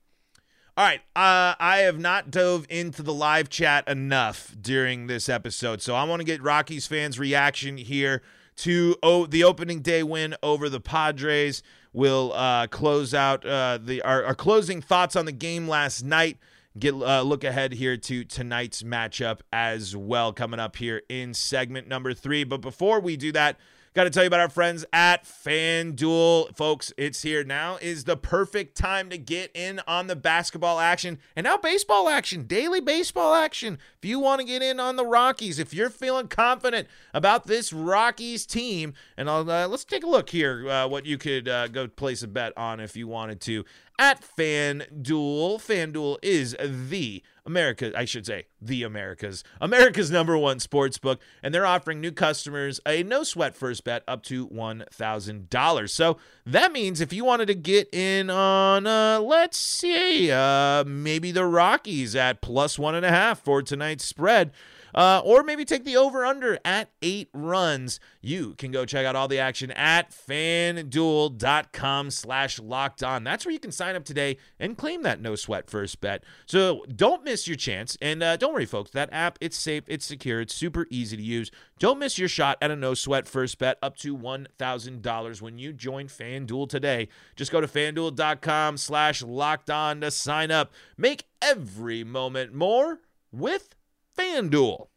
All 0.77 0.87
right, 0.87 1.01
uh, 1.15 1.55
I 1.59 1.79
have 1.85 1.99
not 1.99 2.31
dove 2.31 2.65
into 2.71 3.03
the 3.03 3.13
live 3.13 3.49
chat 3.51 3.87
enough 3.89 4.55
during 4.59 5.09
this 5.09 5.29
episode, 5.29 5.83
so 5.83 5.95
I 5.95 6.05
want 6.05 6.21
to 6.21 6.25
get 6.25 6.43
Rockies 6.43 6.87
fans' 6.87 7.19
reaction 7.19 7.77
here 7.77 8.23
to 8.57 8.97
oh, 9.03 9.27
the 9.27 9.45
opening 9.45 9.81
day 9.81 10.03
win 10.03 10.37
over 10.43 10.69
the 10.69 10.81
Padres. 10.81 11.63
We'll 11.93 12.33
uh, 12.33 12.69
close 12.69 13.13
out 13.13 13.45
uh, 13.45 13.79
the 13.83 14.01
our, 14.03 14.25
our, 14.25 14.35
closing 14.35 14.81
thoughts 14.81 15.17
on 15.17 15.25
the 15.25 15.33
game 15.33 15.67
last 15.67 16.03
night. 16.05 16.39
Get 16.79 16.95
uh, 16.95 17.23
look 17.23 17.43
ahead 17.43 17.73
here 17.73 17.97
to 17.97 18.25
tonight's 18.25 18.83
matchup 18.83 19.41
as 19.53 19.97
well, 19.97 20.33
coming 20.33 20.61
up 20.61 20.77
here 20.77 21.03
in 21.09 21.35
segment 21.35 21.89
number 21.89 22.15
three. 22.15 22.45
But 22.45 22.61
before 22.61 23.01
we 23.01 23.17
do 23.17 23.33
that. 23.33 23.59
Got 23.93 24.05
to 24.05 24.11
tell 24.11 24.23
you 24.23 24.29
about 24.29 24.39
our 24.39 24.49
friends 24.49 24.85
at 24.93 25.25
FanDuel. 25.25 26.57
Folks, 26.57 26.93
it's 26.97 27.23
here 27.23 27.43
now 27.43 27.77
is 27.83 28.05
the 28.05 28.17
perfect 28.17 28.77
time 28.77 29.11
to 29.11 29.19
get 29.19 29.51
in 29.53 29.81
on 29.85 30.07
the 30.07 30.15
basketball 30.15 30.79
action 30.79 31.19
and 31.35 31.43
now 31.43 31.57
baseball 31.57 32.09
action, 32.09 32.45
daily 32.45 32.81
baseball 32.81 33.35
action. 33.35 33.81
If 34.01 34.09
you 34.09 34.21
want 34.21 34.43
to 34.43 34.47
get 34.47 34.63
in 34.63 34.79
on 34.79 34.95
the 34.95 35.05
Rockies, 35.05 35.59
if 35.59 35.75
you're 35.75 35.91
feeling 35.91 36.29
confident 36.29 36.87
about 37.13 37.49
this 37.49 37.73
Rockies 37.73 38.47
team, 38.47 38.95
and 39.17 39.29
uh, 39.29 39.67
let's 39.67 39.85
take 39.85 40.05
a 40.05 40.09
look 40.09 40.31
here 40.31 40.71
uh, 40.71 40.87
what 40.87 41.05
you 41.05 41.19
could 41.19 41.49
uh, 41.49 41.67
go 41.67 41.89
place 41.89 42.23
a 42.23 42.29
bet 42.29 42.57
on 42.57 42.79
if 42.79 42.97
you 42.97 43.09
wanted 43.09 43.41
to 43.41 43.65
at 43.99 44.23
FanDuel. 44.23 45.59
FanDuel 45.61 46.19
is 46.23 46.57
the 46.61 47.23
America, 47.45 47.93
I 47.97 48.05
should 48.05 48.27
say, 48.27 48.47
the 48.61 48.83
America's 48.83 49.43
America's 49.61 50.11
number 50.11 50.37
one 50.39 50.61
sports 50.61 50.99
book, 50.99 51.21
and 51.43 51.55
they're 51.55 51.67
offering 51.67 52.01
new 52.01 52.13
customers 52.13 52.81
a 52.87 53.03
no 53.03 53.23
sweat 53.23 53.57
first 53.57 53.85
bet 53.85 54.03
up 54.07 54.23
to 54.25 54.47
one 54.47 54.85
thousand 54.93 55.51
dollars. 55.51 55.93
So 55.93 56.19
that 56.47 56.73
means 56.73 57.01
if 57.01 57.13
you 57.13 57.25
wanted 57.25 57.47
to 57.47 57.55
get 57.55 57.89
in 57.93 58.31
on, 58.31 58.87
uh, 58.87 59.21
let's 59.21 59.59
see, 59.59 60.31
uh, 60.31 60.85
maybe 60.85 61.33
the 61.33 61.45
Rockies 61.45 62.15
at 62.15 62.41
plus 62.41 62.79
one 62.79 62.95
and 62.95 63.07
a 63.07 63.11
half 63.11 63.43
for 63.43 63.63
tonight's 63.63 64.05
spread. 64.05 64.53
Uh, 64.95 65.21
or 65.25 65.43
maybe 65.43 65.65
take 65.65 65.85
the 65.85 65.97
over 65.97 66.25
under 66.25 66.59
at 66.65 66.91
eight 67.03 67.29
runs. 67.33 68.01
You 68.21 68.55
can 68.57 68.71
go 68.71 68.85
check 68.85 69.07
out 69.07 69.17
all 69.17 69.29
the 69.29 69.39
action 69.39 69.71
at 69.73 70.11
fanduel.com 70.11 72.11
slash 72.11 72.59
locked 72.59 73.03
on. 73.03 73.25
That's 73.25 73.45
where 73.45 73.53
you 73.53 73.61
can 73.61 73.73
sign 73.73 73.97
up 73.97 74.05
today 74.05 74.37
and 74.59 74.77
claim 74.77 75.03
that 75.03 75.21
no 75.21 75.37
sweat 75.37 75.71
first 75.71 76.01
bet. 76.01 76.25
So 76.47 76.85
don't 76.95 77.25
miss 77.25 77.47
your 77.47 77.57
chance. 77.57 77.97
And 78.01 78.23
uh, 78.23 78.37
don't 78.37 78.53
worry, 78.53 78.67
folks, 78.67 78.91
that 78.91 79.09
app, 79.13 79.39
it's 79.41 79.57
safe, 79.57 79.85
it's 79.87 80.07
secure, 80.07 80.41
it's 80.41 80.55
super 80.55 80.87
easy 80.91 81.17
to 81.17 81.23
use. 81.23 81.51
Don't 81.79 81.99
miss 81.99 82.19
your 82.19 82.29
shot 82.29 82.59
at 82.61 82.71
a 82.71 82.77
no 82.77 82.95
sweat 82.95 83.27
first 83.27 83.59
bet 83.59 83.79
up 83.83 83.97
to 83.99 84.17
$1,000 84.17 85.43
when 85.43 85.59
you 85.59 85.73
join 85.73 86.09
FanDuel 86.09 86.69
today. 86.69 87.09
Just 87.37 87.53
go 87.53 87.61
to 87.61 87.67
fanduel.com 87.67 88.77
slash 88.77 89.23
locked 89.23 89.71
on 89.71 90.01
to 90.03 90.11
sign 90.11 90.51
up. 90.51 90.73
Make 90.97 91.25
every 91.41 92.05
moment 92.05 92.55
more 92.55 93.01
with 93.33 93.75
FanDuel. 94.21 94.89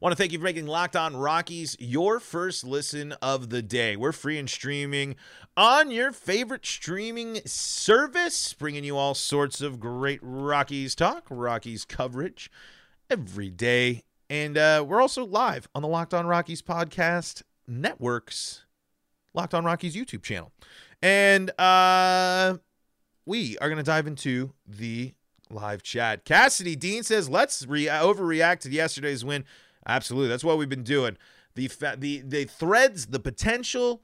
Want 0.00 0.10
to 0.10 0.16
thank 0.16 0.32
you 0.32 0.38
for 0.38 0.44
making 0.44 0.66
Locked 0.66 0.96
On 0.96 1.16
Rockies 1.16 1.76
your 1.78 2.18
first 2.18 2.64
listen 2.64 3.12
of 3.22 3.50
the 3.50 3.62
day. 3.62 3.94
We're 3.94 4.10
free 4.10 4.36
and 4.38 4.50
streaming 4.50 5.14
on 5.56 5.92
your 5.92 6.10
favorite 6.10 6.66
streaming 6.66 7.40
service, 7.46 8.52
bringing 8.54 8.82
you 8.82 8.96
all 8.96 9.14
sorts 9.14 9.60
of 9.60 9.78
great 9.78 10.18
Rockies 10.20 10.96
talk, 10.96 11.26
Rockies 11.30 11.84
coverage 11.84 12.50
every 13.08 13.50
day. 13.50 14.02
And 14.28 14.58
uh, 14.58 14.84
we're 14.84 15.00
also 15.00 15.24
live 15.24 15.68
on 15.76 15.82
the 15.82 15.88
Locked 15.88 16.14
On 16.14 16.26
Rockies 16.26 16.62
podcast 16.62 17.44
networks, 17.68 18.64
Locked 19.32 19.54
On 19.54 19.64
Rockies 19.64 19.94
YouTube 19.94 20.24
channel. 20.24 20.50
And 21.00 21.52
uh, 21.60 22.56
we 23.24 23.56
are 23.58 23.68
going 23.68 23.78
to 23.78 23.84
dive 23.84 24.08
into 24.08 24.54
the 24.66 25.14
live 25.52 25.82
chat. 25.82 26.24
Cassidy 26.24 26.76
Dean 26.76 27.02
says, 27.02 27.28
"Let's 27.28 27.66
re- 27.66 27.86
overreact 27.86 28.60
to 28.60 28.70
yesterday's 28.70 29.24
win." 29.24 29.44
Absolutely, 29.86 30.28
that's 30.28 30.44
what 30.44 30.58
we've 30.58 30.68
been 30.68 30.82
doing. 30.82 31.16
The 31.54 31.68
fa- 31.68 31.96
the 31.98 32.22
the 32.22 32.44
threads, 32.44 33.06
the 33.06 33.20
potential, 33.20 34.02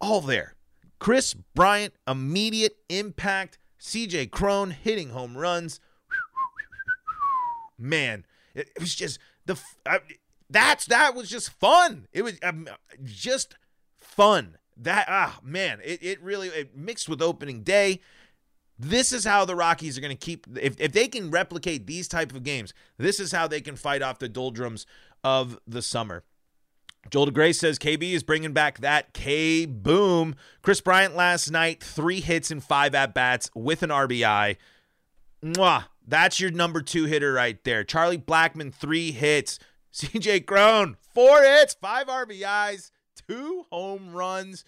all 0.00 0.20
there. 0.20 0.54
Kris 0.98 1.34
Bryant, 1.34 1.94
immediate 2.06 2.76
impact. 2.88 3.58
CJ 3.80 4.30
Cron 4.30 4.70
hitting 4.70 5.10
home 5.10 5.36
runs. 5.36 5.80
Man, 7.78 8.24
it, 8.54 8.70
it 8.74 8.80
was 8.80 8.94
just 8.94 9.18
the 9.44 9.58
that's 10.50 10.86
that 10.86 11.14
was 11.14 11.28
just 11.28 11.50
fun. 11.50 12.06
It 12.12 12.22
was 12.22 12.38
um, 12.42 12.68
just 13.02 13.56
fun. 13.96 14.58
That 14.76 15.06
ah 15.08 15.38
man, 15.42 15.80
it, 15.84 16.02
it 16.02 16.22
really 16.22 16.48
it 16.48 16.76
mixed 16.76 17.08
with 17.08 17.22
opening 17.22 17.62
day. 17.62 18.00
This 18.78 19.12
is 19.12 19.24
how 19.24 19.44
the 19.44 19.54
Rockies 19.54 19.96
are 19.96 20.00
going 20.00 20.16
to 20.16 20.26
keep 20.26 20.46
if, 20.60 20.80
if 20.80 20.92
they 20.92 21.06
can 21.06 21.30
replicate 21.30 21.86
these 21.86 22.08
type 22.08 22.32
of 22.32 22.42
games, 22.42 22.74
this 22.98 23.20
is 23.20 23.32
how 23.32 23.46
they 23.46 23.60
can 23.60 23.76
fight 23.76 24.02
off 24.02 24.18
the 24.18 24.28
doldrums 24.28 24.86
of 25.22 25.58
the 25.66 25.82
summer. 25.82 26.24
Joel 27.10 27.26
DeGray 27.28 27.54
says 27.54 27.78
KB 27.78 28.02
is 28.12 28.22
bringing 28.22 28.52
back 28.52 28.78
that 28.80 29.12
K 29.12 29.66
boom. 29.66 30.34
Kris 30.62 30.80
Bryant 30.80 31.14
last 31.14 31.50
night, 31.50 31.82
three 31.82 32.20
hits 32.20 32.50
and 32.50 32.64
five 32.64 32.94
at 32.94 33.14
bats 33.14 33.50
with 33.54 33.82
an 33.82 33.90
RBI. 33.90 34.56
Mwah. 35.44 35.84
That's 36.06 36.38
your 36.38 36.50
number 36.50 36.82
two 36.82 37.04
hitter 37.04 37.32
right 37.32 37.62
there. 37.64 37.82
Charlie 37.82 38.18
Blackmon, 38.18 38.74
three 38.74 39.12
hits. 39.12 39.58
CJ 39.94 40.44
Cron, 40.44 40.96
four 41.14 41.40
hits, 41.40 41.74
five 41.80 42.08
RBIs, 42.08 42.90
two 43.28 43.64
home 43.70 44.12
runs. 44.12 44.64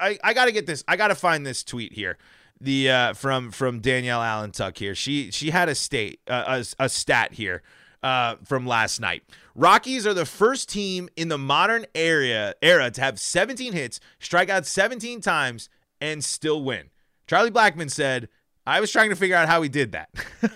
I, 0.00 0.18
I 0.22 0.34
got 0.34 0.44
to 0.44 0.52
get 0.52 0.66
this. 0.66 0.84
I 0.86 0.96
got 0.96 1.08
to 1.08 1.16
find 1.16 1.44
this 1.44 1.64
tweet 1.64 1.92
here 1.92 2.16
the 2.60 2.90
uh, 2.90 3.12
from 3.14 3.50
from 3.50 3.80
Danielle 3.80 4.20
Allentuck 4.20 4.78
here. 4.78 4.94
She 4.94 5.30
she 5.30 5.50
had 5.50 5.68
a 5.68 5.74
state 5.74 6.20
uh, 6.28 6.62
a, 6.78 6.84
a 6.84 6.88
stat 6.88 7.34
here 7.34 7.62
uh, 8.02 8.36
from 8.44 8.66
last 8.66 9.00
night. 9.00 9.22
Rockies 9.54 10.06
are 10.06 10.14
the 10.14 10.26
first 10.26 10.68
team 10.68 11.08
in 11.16 11.28
the 11.28 11.38
modern 11.38 11.86
area 11.94 12.54
era 12.60 12.90
to 12.90 13.00
have 13.00 13.18
17 13.18 13.72
hits, 13.72 14.00
strike 14.18 14.50
out 14.50 14.66
17 14.66 15.20
times, 15.20 15.68
and 16.00 16.24
still 16.24 16.62
win. 16.62 16.90
Charlie 17.26 17.50
Blackmon 17.50 17.90
said, 17.90 18.28
"I 18.66 18.80
was 18.80 18.90
trying 18.90 19.10
to 19.10 19.16
figure 19.16 19.36
out 19.36 19.48
how 19.48 19.62
he 19.62 19.68
did 19.68 19.92
that." 19.92 20.10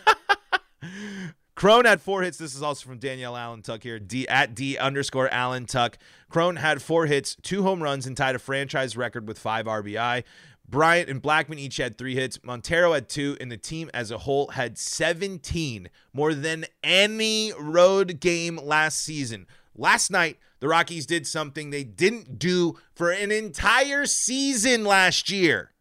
Cron 1.61 1.85
had 1.85 2.01
four 2.01 2.23
hits. 2.23 2.39
This 2.39 2.55
is 2.55 2.63
also 2.63 2.89
from 2.89 2.97
Danielle 2.97 3.35
Allentuck 3.35 3.83
here. 3.83 3.99
D 3.99 4.27
at 4.29 4.55
D 4.55 4.79
underscore 4.79 5.29
Allentuck. 5.29 5.97
Cron 6.31 6.57
had 6.57 6.81
four 6.81 7.05
hits, 7.05 7.37
two 7.43 7.63
home 7.65 7.83
runs, 7.83 8.07
and 8.07 8.17
tied 8.17 8.35
a 8.35 8.39
franchise 8.39 8.97
record 8.97 9.29
with 9.29 9.39
five 9.39 9.67
RBI. 9.67 10.25
Bryant 10.71 11.09
and 11.09 11.23
Blackmon 11.23 11.59
each 11.59 11.79
had 11.79 11.99
three 11.99 12.15
hits. 12.15 12.39
Montero 12.45 12.93
had 12.93 13.09
two, 13.09 13.37
and 13.41 13.51
the 13.51 13.57
team 13.57 13.91
as 13.93 14.11
a 14.11 14.19
whole 14.19 14.49
had 14.49 14.79
17, 14.79 15.89
more 16.13 16.33
than 16.33 16.65
any 16.85 17.53
road 17.59 18.21
game 18.21 18.57
last 18.57 19.01
season. 19.01 19.47
Last 19.75 20.11
night, 20.11 20.39
the 20.61 20.69
Rockies 20.69 21.07
did 21.07 21.27
something 21.27 21.71
they 21.71 21.85
didn't 21.85 22.39
do 22.39 22.79
for 22.95 23.11
an 23.11 23.33
entire 23.33 24.07
season 24.07 24.85
last 24.85 25.31
year 25.31 25.73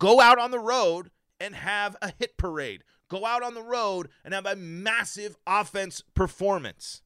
go 0.00 0.20
out 0.20 0.38
on 0.38 0.50
the 0.50 0.58
road 0.58 1.10
and 1.38 1.54
have 1.54 1.96
a 2.02 2.12
hit 2.18 2.36
parade. 2.36 2.82
Go 3.08 3.24
out 3.24 3.42
on 3.42 3.54
the 3.54 3.62
road 3.62 4.08
and 4.24 4.34
have 4.34 4.46
a 4.46 4.56
massive 4.56 5.36
offense 5.46 6.02
performance. 6.14 7.02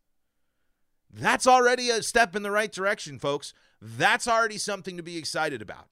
That's 1.10 1.46
already 1.46 1.90
a 1.90 2.02
step 2.02 2.34
in 2.34 2.42
the 2.42 2.50
right 2.50 2.72
direction, 2.72 3.18
folks. 3.18 3.52
That's 3.80 4.26
already 4.26 4.58
something 4.58 4.96
to 4.96 5.02
be 5.02 5.16
excited 5.16 5.60
about. 5.62 5.88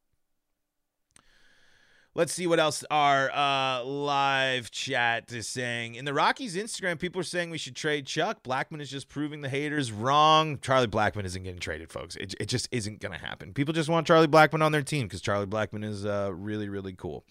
Let's 2.15 2.35
see 2.35 2.47
what 2.47 2.61
else 2.61 2.85
our 2.91 3.31
uh, 3.31 3.83
live 3.85 4.71
chat 4.71 5.33
is 5.33 5.49
saying. 5.49 5.95
In 5.95 6.05
the 6.05 6.13
Rockies 6.13 6.57
Instagram, 6.57 6.99
people 6.99 7.23
are 7.23 7.25
saying 7.25 7.49
we 7.49 7.57
should 7.57 7.75
trade 7.75 8.05
Chuck. 8.05 8.43
Blackmon 8.43 8.83
is 8.83 8.91
just 8.91 9.09
proving 9.09 9.41
the 9.41 9.49
haters 9.49 9.91
wrong. 9.91 10.59
Charlie 10.59 10.89
Blackmon 10.89 11.25
isn't 11.25 11.43
getting 11.43 11.59
traded, 11.59 11.91
folks. 11.91 12.17
It, 12.17 12.35
it 12.39 12.47
just 12.47 12.69
isn't 12.71 13.01
going 13.01 13.19
to 13.19 13.19
happen. 13.19 13.55
People 13.55 13.73
just 13.73 13.89
want 13.89 14.07
Charlie 14.07 14.27
Blackmon 14.27 14.63
on 14.63 14.73
their 14.73 14.83
team 14.83 15.07
because 15.07 15.23
Charlie 15.23 15.47
Blackmon 15.47 15.83
is 15.85 16.05
uh, 16.05 16.31
really, 16.35 16.69
really 16.69 16.93
cool. 16.93 17.25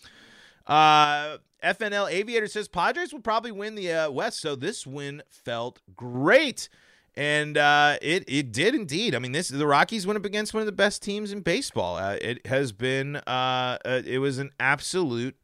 Uh, 0.65 1.37
FNL 1.63 2.11
Aviator 2.11 2.47
says 2.47 2.67
Padres 2.67 3.13
will 3.13 3.21
probably 3.21 3.51
win 3.51 3.75
the 3.75 3.91
uh, 3.91 4.09
West, 4.09 4.41
so 4.41 4.55
this 4.55 4.87
win 4.87 5.21
felt 5.29 5.79
great 5.95 6.69
and 7.15 7.57
uh, 7.57 7.97
it 8.01 8.23
it 8.27 8.51
did 8.51 8.75
indeed. 8.75 9.15
I 9.15 9.19
mean, 9.19 9.31
this 9.31 9.49
the 9.49 9.67
Rockies 9.67 10.07
went 10.07 10.17
up 10.17 10.25
against 10.25 10.53
one 10.53 10.61
of 10.61 10.65
the 10.65 10.71
best 10.71 11.01
teams 11.01 11.31
in 11.31 11.41
baseball. 11.41 11.97
Uh, 11.97 12.17
it 12.21 12.45
has 12.47 12.71
been 12.71 13.17
uh, 13.17 13.77
uh 13.83 14.01
it 14.05 14.19
was 14.19 14.37
an 14.37 14.51
absolute 14.59 15.35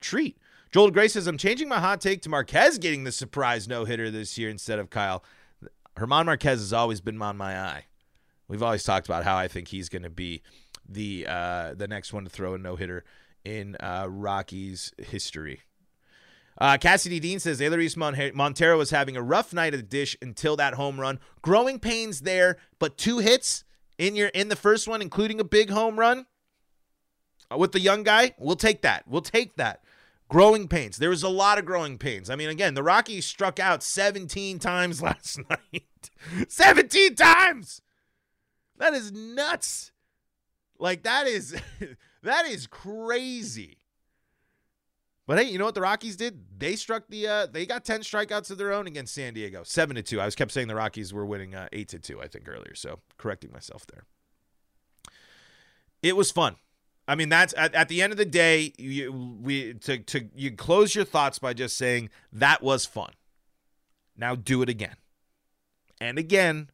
treat. 0.00 0.38
Joel 0.70 0.90
Gray 0.90 1.08
says 1.08 1.26
I'm 1.26 1.38
changing 1.38 1.68
my 1.68 1.80
hot 1.80 2.00
take 2.00 2.22
to 2.22 2.28
Marquez 2.28 2.78
getting 2.78 3.04
the 3.04 3.12
surprise 3.12 3.68
no 3.68 3.84
hitter 3.84 4.10
this 4.10 4.38
year 4.38 4.48
instead 4.48 4.78
of 4.78 4.90
Kyle. 4.90 5.22
Germán 5.96 6.24
Márquez 6.24 6.44
has 6.44 6.72
always 6.72 7.00
been 7.00 7.20
on 7.20 7.36
my 7.36 7.58
eye. 7.58 7.84
We've 8.48 8.62
always 8.62 8.82
talked 8.82 9.06
about 9.06 9.24
how 9.24 9.36
I 9.36 9.48
think 9.48 9.68
he's 9.68 9.88
going 9.88 10.02
to 10.02 10.10
be 10.10 10.42
the 10.88 11.26
uh, 11.28 11.74
the 11.74 11.88
next 11.88 12.12
one 12.12 12.24
to 12.24 12.30
throw 12.30 12.54
a 12.54 12.58
no 12.58 12.76
hitter 12.76 13.04
in 13.44 13.76
uh, 13.76 14.06
Rockies 14.08 14.92
history. 14.98 15.60
Uh, 16.62 16.78
Cassidy 16.78 17.18
Dean 17.18 17.40
says 17.40 17.58
Elehuris 17.58 17.96
Montero 18.36 18.78
was 18.78 18.90
having 18.90 19.16
a 19.16 19.22
rough 19.22 19.52
night 19.52 19.74
at 19.74 19.78
the 19.78 19.82
dish 19.82 20.16
until 20.22 20.54
that 20.54 20.74
home 20.74 21.00
run. 21.00 21.18
Growing 21.42 21.80
pains 21.80 22.20
there, 22.20 22.56
but 22.78 22.96
two 22.96 23.18
hits 23.18 23.64
in 23.98 24.14
your 24.14 24.28
in 24.28 24.48
the 24.48 24.54
first 24.54 24.86
one, 24.86 25.02
including 25.02 25.40
a 25.40 25.44
big 25.44 25.70
home 25.70 25.98
run 25.98 26.24
uh, 27.50 27.58
with 27.58 27.72
the 27.72 27.80
young 27.80 28.04
guy. 28.04 28.36
We'll 28.38 28.54
take 28.54 28.82
that. 28.82 29.08
We'll 29.08 29.22
take 29.22 29.56
that. 29.56 29.82
Growing 30.28 30.68
pains. 30.68 30.98
There 30.98 31.10
was 31.10 31.24
a 31.24 31.28
lot 31.28 31.58
of 31.58 31.64
growing 31.64 31.98
pains. 31.98 32.30
I 32.30 32.36
mean, 32.36 32.48
again, 32.48 32.74
the 32.74 32.84
Rockies 32.84 33.26
struck 33.26 33.58
out 33.58 33.82
17 33.82 34.60
times 34.60 35.02
last 35.02 35.40
night. 35.50 36.10
17 36.48 37.16
times. 37.16 37.82
That 38.78 38.94
is 38.94 39.10
nuts. 39.10 39.90
Like 40.78 41.02
that 41.02 41.26
is 41.26 41.56
that 42.22 42.46
is 42.46 42.68
crazy. 42.68 43.81
But 45.26 45.38
hey, 45.38 45.44
you 45.44 45.58
know 45.58 45.64
what 45.64 45.74
the 45.74 45.80
Rockies 45.80 46.16
did? 46.16 46.40
They 46.58 46.74
struck 46.74 47.04
the 47.08 47.26
uh, 47.26 47.46
they 47.46 47.64
got 47.64 47.84
10 47.84 48.00
strikeouts 48.00 48.50
of 48.50 48.58
their 48.58 48.72
own 48.72 48.86
against 48.86 49.14
San 49.14 49.34
Diego. 49.34 49.62
7 49.62 49.94
to 49.96 50.02
2. 50.02 50.20
I 50.20 50.24
was 50.24 50.34
kept 50.34 50.50
saying 50.50 50.68
the 50.68 50.74
Rockies 50.74 51.12
were 51.12 51.24
winning 51.24 51.54
uh, 51.54 51.68
8 51.72 51.88
to 51.88 51.98
2 51.98 52.20
I 52.20 52.26
think 52.26 52.48
earlier, 52.48 52.74
so 52.74 53.00
correcting 53.18 53.52
myself 53.52 53.86
there. 53.86 54.04
It 56.02 56.16
was 56.16 56.32
fun. 56.32 56.56
I 57.06 57.14
mean, 57.14 57.28
that's 57.28 57.54
at, 57.56 57.74
at 57.74 57.88
the 57.88 58.02
end 58.02 58.12
of 58.12 58.16
the 58.16 58.24
day, 58.24 58.72
you 58.78 59.12
we 59.40 59.74
to 59.74 59.98
to 59.98 60.28
you 60.34 60.52
close 60.52 60.94
your 60.94 61.04
thoughts 61.04 61.38
by 61.38 61.52
just 61.52 61.76
saying 61.76 62.10
that 62.32 62.62
was 62.62 62.84
fun. 62.84 63.10
Now 64.16 64.34
do 64.34 64.62
it 64.62 64.68
again. 64.68 64.96
And 66.00 66.18
again, 66.18 66.70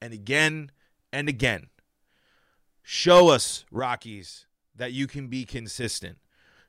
and 0.00 0.12
again, 0.12 0.70
and 1.12 1.28
again. 1.28 1.68
Show 2.82 3.28
us, 3.28 3.64
Rockies, 3.70 4.46
that 4.74 4.92
you 4.92 5.06
can 5.06 5.28
be 5.28 5.44
consistent. 5.44 6.18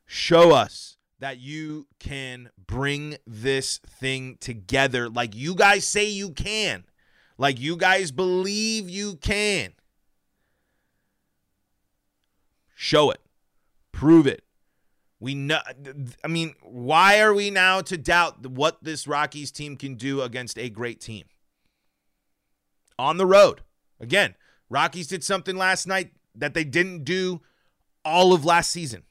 Show 0.05 0.51
us 0.51 0.97
that 1.23 1.39
you 1.39 1.87
can 1.99 2.49
bring 2.67 3.15
this 3.25 3.77
thing 3.77 4.35
together 4.41 5.07
like 5.07 5.33
you 5.33 5.55
guys 5.55 5.87
say 5.87 6.03
you 6.03 6.29
can, 6.31 6.83
like 7.37 7.57
you 7.61 7.77
guys 7.77 8.11
believe 8.11 8.89
you 8.89 9.15
can. 9.15 9.71
Show 12.75 13.09
it, 13.09 13.21
prove 13.93 14.27
it. 14.27 14.43
We 15.21 15.33
know, 15.33 15.61
I 16.25 16.27
mean, 16.27 16.55
why 16.61 17.21
are 17.21 17.33
we 17.33 17.49
now 17.49 17.79
to 17.79 17.97
doubt 17.97 18.45
what 18.45 18.83
this 18.83 19.07
Rockies 19.07 19.53
team 19.53 19.77
can 19.77 19.95
do 19.95 20.21
against 20.21 20.59
a 20.59 20.69
great 20.69 20.99
team? 20.99 21.23
On 22.99 23.15
the 23.15 23.25
road. 23.25 23.61
Again, 23.97 24.35
Rockies 24.69 25.07
did 25.07 25.23
something 25.23 25.55
last 25.55 25.87
night 25.87 26.11
that 26.35 26.53
they 26.53 26.65
didn't 26.65 27.05
do 27.05 27.39
all 28.03 28.33
of 28.33 28.43
last 28.43 28.71
season. 28.71 29.03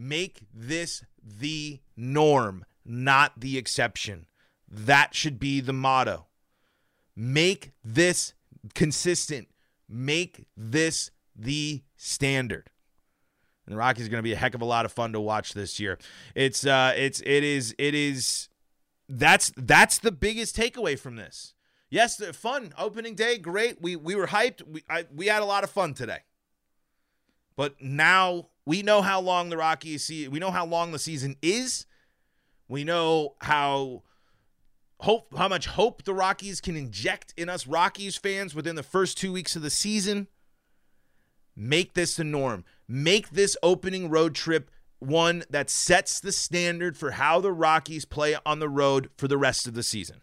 Make 0.00 0.46
this 0.54 1.02
the 1.20 1.80
norm, 1.96 2.64
not 2.84 3.40
the 3.40 3.58
exception. 3.58 4.26
That 4.68 5.12
should 5.14 5.40
be 5.40 5.60
the 5.60 5.72
motto. 5.72 6.26
Make 7.16 7.72
this 7.82 8.34
consistent. 8.74 9.48
Make 9.88 10.46
this 10.56 11.10
the 11.34 11.82
standard. 11.96 12.70
And 13.66 13.74
the 13.74 13.78
Rockies 13.78 14.06
are 14.06 14.10
going 14.10 14.20
to 14.20 14.22
be 14.22 14.32
a 14.32 14.36
heck 14.36 14.54
of 14.54 14.62
a 14.62 14.66
lot 14.66 14.84
of 14.84 14.92
fun 14.92 15.12
to 15.14 15.20
watch 15.20 15.52
this 15.52 15.80
year. 15.80 15.98
It's 16.34 16.64
uh 16.64 16.94
it's 16.96 17.20
it 17.20 17.42
is 17.42 17.74
it 17.76 17.94
is 17.94 18.48
that's 19.08 19.52
that's 19.56 19.98
the 19.98 20.12
biggest 20.12 20.56
takeaway 20.56 20.98
from 20.98 21.16
this. 21.16 21.54
Yes, 21.90 22.22
fun 22.36 22.72
opening 22.78 23.14
day, 23.14 23.36
great. 23.36 23.80
We 23.80 23.96
we 23.96 24.14
were 24.14 24.28
hyped. 24.28 24.62
We 24.66 24.84
I, 24.88 25.06
we 25.14 25.26
had 25.26 25.42
a 25.42 25.46
lot 25.46 25.64
of 25.64 25.70
fun 25.70 25.94
today. 25.94 26.20
But 27.56 27.82
now 27.82 28.50
we 28.68 28.82
know 28.82 29.00
how 29.00 29.18
long 29.18 29.48
the 29.48 29.56
Rockies 29.56 30.04
see. 30.04 30.28
We 30.28 30.38
know 30.38 30.50
how 30.50 30.66
long 30.66 30.92
the 30.92 30.98
season 30.98 31.36
is. 31.40 31.86
We 32.68 32.84
know 32.84 33.34
how 33.40 34.02
hope 35.00 35.34
how 35.34 35.48
much 35.48 35.64
hope 35.64 36.02
the 36.02 36.12
Rockies 36.12 36.60
can 36.60 36.76
inject 36.76 37.32
in 37.38 37.48
us 37.48 37.66
Rockies 37.66 38.18
fans 38.18 38.54
within 38.54 38.76
the 38.76 38.82
first 38.82 39.16
two 39.16 39.32
weeks 39.32 39.56
of 39.56 39.62
the 39.62 39.70
season. 39.70 40.28
Make 41.56 41.94
this 41.94 42.16
the 42.16 42.24
norm. 42.24 42.66
Make 42.86 43.30
this 43.30 43.56
opening 43.62 44.10
road 44.10 44.34
trip 44.34 44.70
one 44.98 45.44
that 45.48 45.70
sets 45.70 46.20
the 46.20 46.30
standard 46.30 46.94
for 46.94 47.12
how 47.12 47.40
the 47.40 47.52
Rockies 47.52 48.04
play 48.04 48.36
on 48.44 48.58
the 48.58 48.68
road 48.68 49.08
for 49.16 49.28
the 49.28 49.38
rest 49.38 49.66
of 49.66 49.72
the 49.72 49.82
season. 49.82 50.20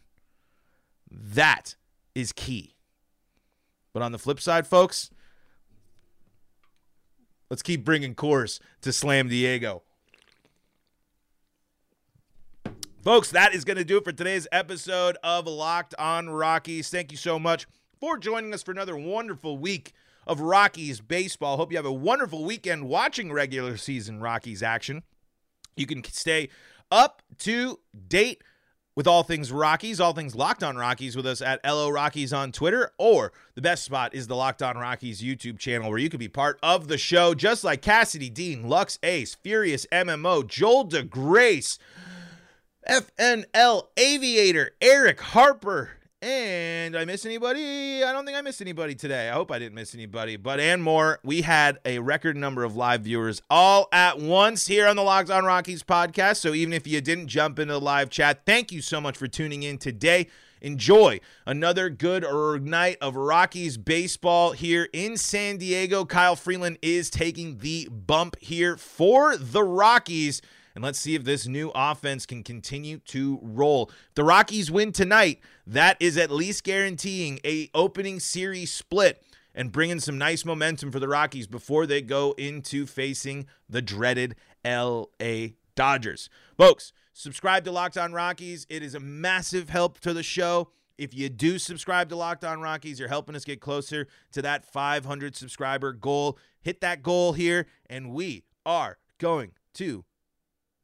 That 1.09 1.77
is 2.13 2.31
key. 2.31 2.75
But 3.91 4.03
on 4.03 4.11
the 4.11 4.19
flip 4.19 4.39
side, 4.39 4.67
folks, 4.67 5.09
Let's 7.55 7.63
keep 7.63 7.85
bringing 7.85 8.15
Coors 8.15 8.59
to 8.81 8.91
Slam 8.91 9.29
Diego. 9.29 9.83
Folks, 13.01 13.31
that 13.31 13.55
is 13.55 13.63
going 13.63 13.77
to 13.77 13.85
do 13.85 13.95
it 13.95 14.03
for 14.03 14.11
today's 14.11 14.45
episode 14.51 15.15
of 15.23 15.47
Locked 15.47 15.95
on 15.97 16.29
Rockies. 16.29 16.89
Thank 16.89 17.13
you 17.13 17.17
so 17.17 17.39
much 17.39 17.65
for 17.97 18.17
joining 18.17 18.53
us 18.53 18.61
for 18.61 18.73
another 18.73 18.97
wonderful 18.97 19.57
week 19.57 19.93
of 20.27 20.41
Rockies 20.41 20.99
baseball. 20.99 21.55
Hope 21.55 21.71
you 21.71 21.77
have 21.77 21.85
a 21.85 21.93
wonderful 21.93 22.43
weekend 22.43 22.89
watching 22.89 23.31
regular 23.31 23.77
season 23.77 24.19
Rockies 24.19 24.61
action. 24.61 25.03
You 25.77 25.85
can 25.85 26.03
stay 26.03 26.49
up 26.91 27.21
to 27.37 27.79
date 28.09 28.43
with 28.95 29.07
all 29.07 29.23
things 29.23 29.51
Rockies, 29.51 29.99
all 29.99 30.13
things 30.13 30.35
Locked 30.35 30.63
On 30.63 30.77
Rockies 30.77 31.15
with 31.15 31.25
us 31.25 31.41
at 31.41 31.59
LO 31.65 31.89
Rockies 31.89 32.31
on 32.31 32.51
Twitter, 32.51 32.91
or 32.97 33.33
the 33.53 33.61
best 33.61 33.83
spot 33.83 34.15
is 34.15 34.27
the 34.27 34.35
Locked 34.35 34.61
On 34.61 34.77
Rockies 34.77 35.21
YouTube 35.21 35.59
channel 35.59 35.89
where 35.89 35.99
you 35.99 36.09
can 36.09 36.19
be 36.19 36.29
part 36.29 36.57
of 36.63 36.87
the 36.87 36.97
show, 36.97 37.33
just 37.33 37.63
like 37.63 37.81
Cassidy 37.81 38.29
Dean, 38.29 38.67
Lux 38.67 38.97
Ace, 39.03 39.35
Furious 39.35 39.85
MMO, 39.91 40.47
Joel 40.47 40.87
DeGrace, 40.87 41.77
FNL 42.89 43.87
Aviator, 43.97 44.71
Eric 44.81 45.19
Harper, 45.19 45.91
and 46.25 46.97
I 46.97 47.05
miss 47.05 47.23
anybody? 47.23 48.03
I 48.03 48.11
don't 48.11 48.25
think 48.25 48.35
I 48.35 48.41
missed 48.41 48.59
anybody 48.59 48.95
today. 48.95 49.29
I 49.29 49.33
hope 49.33 49.51
I 49.51 49.59
didn't 49.59 49.75
miss 49.75 49.93
anybody. 49.93 50.37
But 50.37 50.59
and 50.59 50.81
more, 50.81 51.19
we 51.23 51.43
had 51.43 51.77
a 51.85 51.99
record 51.99 52.35
number 52.35 52.63
of 52.63 52.75
live 52.75 53.01
viewers 53.01 53.43
all 53.47 53.87
at 53.91 54.17
once 54.17 54.65
here 54.65 54.87
on 54.87 54.95
the 54.95 55.03
Locked 55.03 55.29
On 55.29 55.45
Rockies 55.45 55.83
podcast. 55.83 56.37
So 56.37 56.55
even 56.55 56.73
if 56.73 56.87
you 56.87 56.99
didn't 56.99 57.27
jump 57.27 57.59
into 57.59 57.75
the 57.75 57.79
live 57.79 58.09
chat, 58.09 58.41
thank 58.43 58.71
you 58.71 58.81
so 58.81 58.99
much 58.99 59.17
for 59.17 59.27
tuning 59.27 59.61
in 59.61 59.77
today. 59.77 60.27
Enjoy 60.61 61.19
another 61.45 61.91
good 61.91 62.25
night 62.63 62.97
of 63.01 63.15
Rockies 63.15 63.77
baseball 63.77 64.53
here 64.53 64.89
in 64.93 65.17
San 65.17 65.57
Diego. 65.57 66.05
Kyle 66.05 66.35
Freeland 66.35 66.79
is 66.81 67.11
taking 67.11 67.59
the 67.59 67.87
bump 67.91 68.35
here 68.39 68.77
for 68.77 69.37
the 69.37 69.63
Rockies. 69.63 70.41
And 70.75 70.83
let's 70.83 70.99
see 70.99 71.15
if 71.15 71.23
this 71.23 71.47
new 71.47 71.71
offense 71.73 72.25
can 72.25 72.43
continue 72.43 72.99
to 73.05 73.39
roll. 73.41 73.89
The 74.15 74.25
Rockies 74.25 74.69
win 74.69 74.91
tonight, 74.91 75.39
that 75.65 75.95
is 76.01 76.17
at 76.17 76.29
least 76.29 76.65
guaranteeing 76.65 77.39
a 77.45 77.69
opening 77.73 78.19
series 78.19 78.73
split 78.73 79.23
and 79.55 79.71
bringing 79.71 80.01
some 80.01 80.17
nice 80.17 80.43
momentum 80.43 80.91
for 80.91 80.99
the 80.99 81.07
Rockies 81.07 81.47
before 81.47 81.85
they 81.87 82.01
go 82.01 82.33
into 82.37 82.85
facing 82.85 83.47
the 83.69 83.81
dreaded 83.81 84.35
LA 84.65 85.47
Dodgers. 85.75 86.29
Folks, 86.57 86.91
subscribe 87.13 87.63
to 87.63 87.71
Locked 87.71 87.97
On 87.97 88.11
Rockies. 88.11 88.67
It 88.69 88.83
is 88.83 88.95
a 88.95 88.99
massive 88.99 89.69
help 89.69 89.99
to 90.01 90.13
the 90.13 90.23
show. 90.23 90.69
If 90.97 91.13
you 91.13 91.29
do 91.29 91.57
subscribe 91.57 92.09
to 92.09 92.15
Locked 92.17 92.43
On 92.43 92.61
Rockies, 92.61 92.99
you're 92.99 93.09
helping 93.09 93.35
us 93.35 93.45
get 93.45 93.61
closer 93.61 94.07
to 94.33 94.41
that 94.41 94.65
500 94.65 95.35
subscriber 95.35 95.93
goal. 95.93 96.37
Hit 96.61 96.81
that 96.81 97.01
goal 97.01 97.33
here, 97.33 97.67
and 97.89 98.11
we 98.11 98.43
are 98.65 98.97
going 99.19 99.51
to 99.75 100.03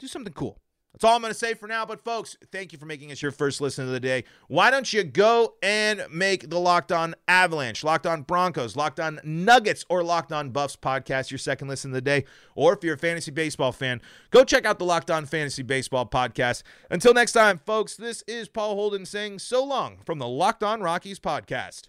do 0.02 0.08
something 0.08 0.34
cool. 0.34 0.58
That's 0.94 1.06
all 1.06 1.16
I'm 1.16 1.22
going 1.22 1.32
to 1.32 1.40
say 1.40 1.54
for 1.54 1.68
now. 1.68 1.86
But, 1.86 2.04
folks, 2.04 2.36
thank 2.52 2.74
you 2.74 2.78
for 2.78 2.86
making 2.86 3.12
us 3.14 3.22
your 3.22 3.32
first 3.32 3.62
listen 3.62 3.86
of 3.86 3.92
the 3.92 4.00
day. 4.00 4.26
Why 4.50 4.70
don't 4.70 4.92
you 4.92 5.04
go 5.04 5.54
and 5.64 6.04
make 6.12 6.50
the 6.50 6.60
Locked 6.60 6.92
On 6.92 7.16
Avalanche, 7.30 7.84
Locked 7.84 8.06
On 8.06 8.24
Broncos, 8.24 8.76
Locked 8.76 9.00
On 9.00 9.20
Nuggets, 9.24 9.86
or 9.90 10.04
Locked 10.04 10.34
On 10.34 10.50
Buffs 10.50 10.76
podcast 10.76 11.32
your 11.32 11.38
second 11.38 11.70
listen 11.70 11.92
of 11.92 11.96
the 11.96 12.02
day? 12.02 12.26
Or 12.56 12.74
if 12.74 12.84
you're 12.84 12.96
a 12.96 13.00
fantasy 13.00 13.32
baseball 13.32 13.72
fan, 13.72 14.02
go 14.32 14.44
check 14.44 14.66
out 14.66 14.80
the 14.80 14.86
Locked 14.86 15.10
On 15.10 15.26
Fantasy 15.26 15.64
Baseball 15.64 16.06
podcast. 16.06 16.64
Until 16.90 17.14
next 17.14 17.32
time, 17.32 17.58
folks, 17.58 17.96
this 17.96 18.22
is 18.28 18.50
Paul 18.50 18.76
Holden 18.76 19.06
saying 19.06 19.40
so 19.40 19.64
long 19.64 20.00
from 20.06 20.20
the 20.20 20.28
Locked 20.28 20.64
On 20.64 20.82
Rockies 20.82 21.20
podcast. 21.22 21.88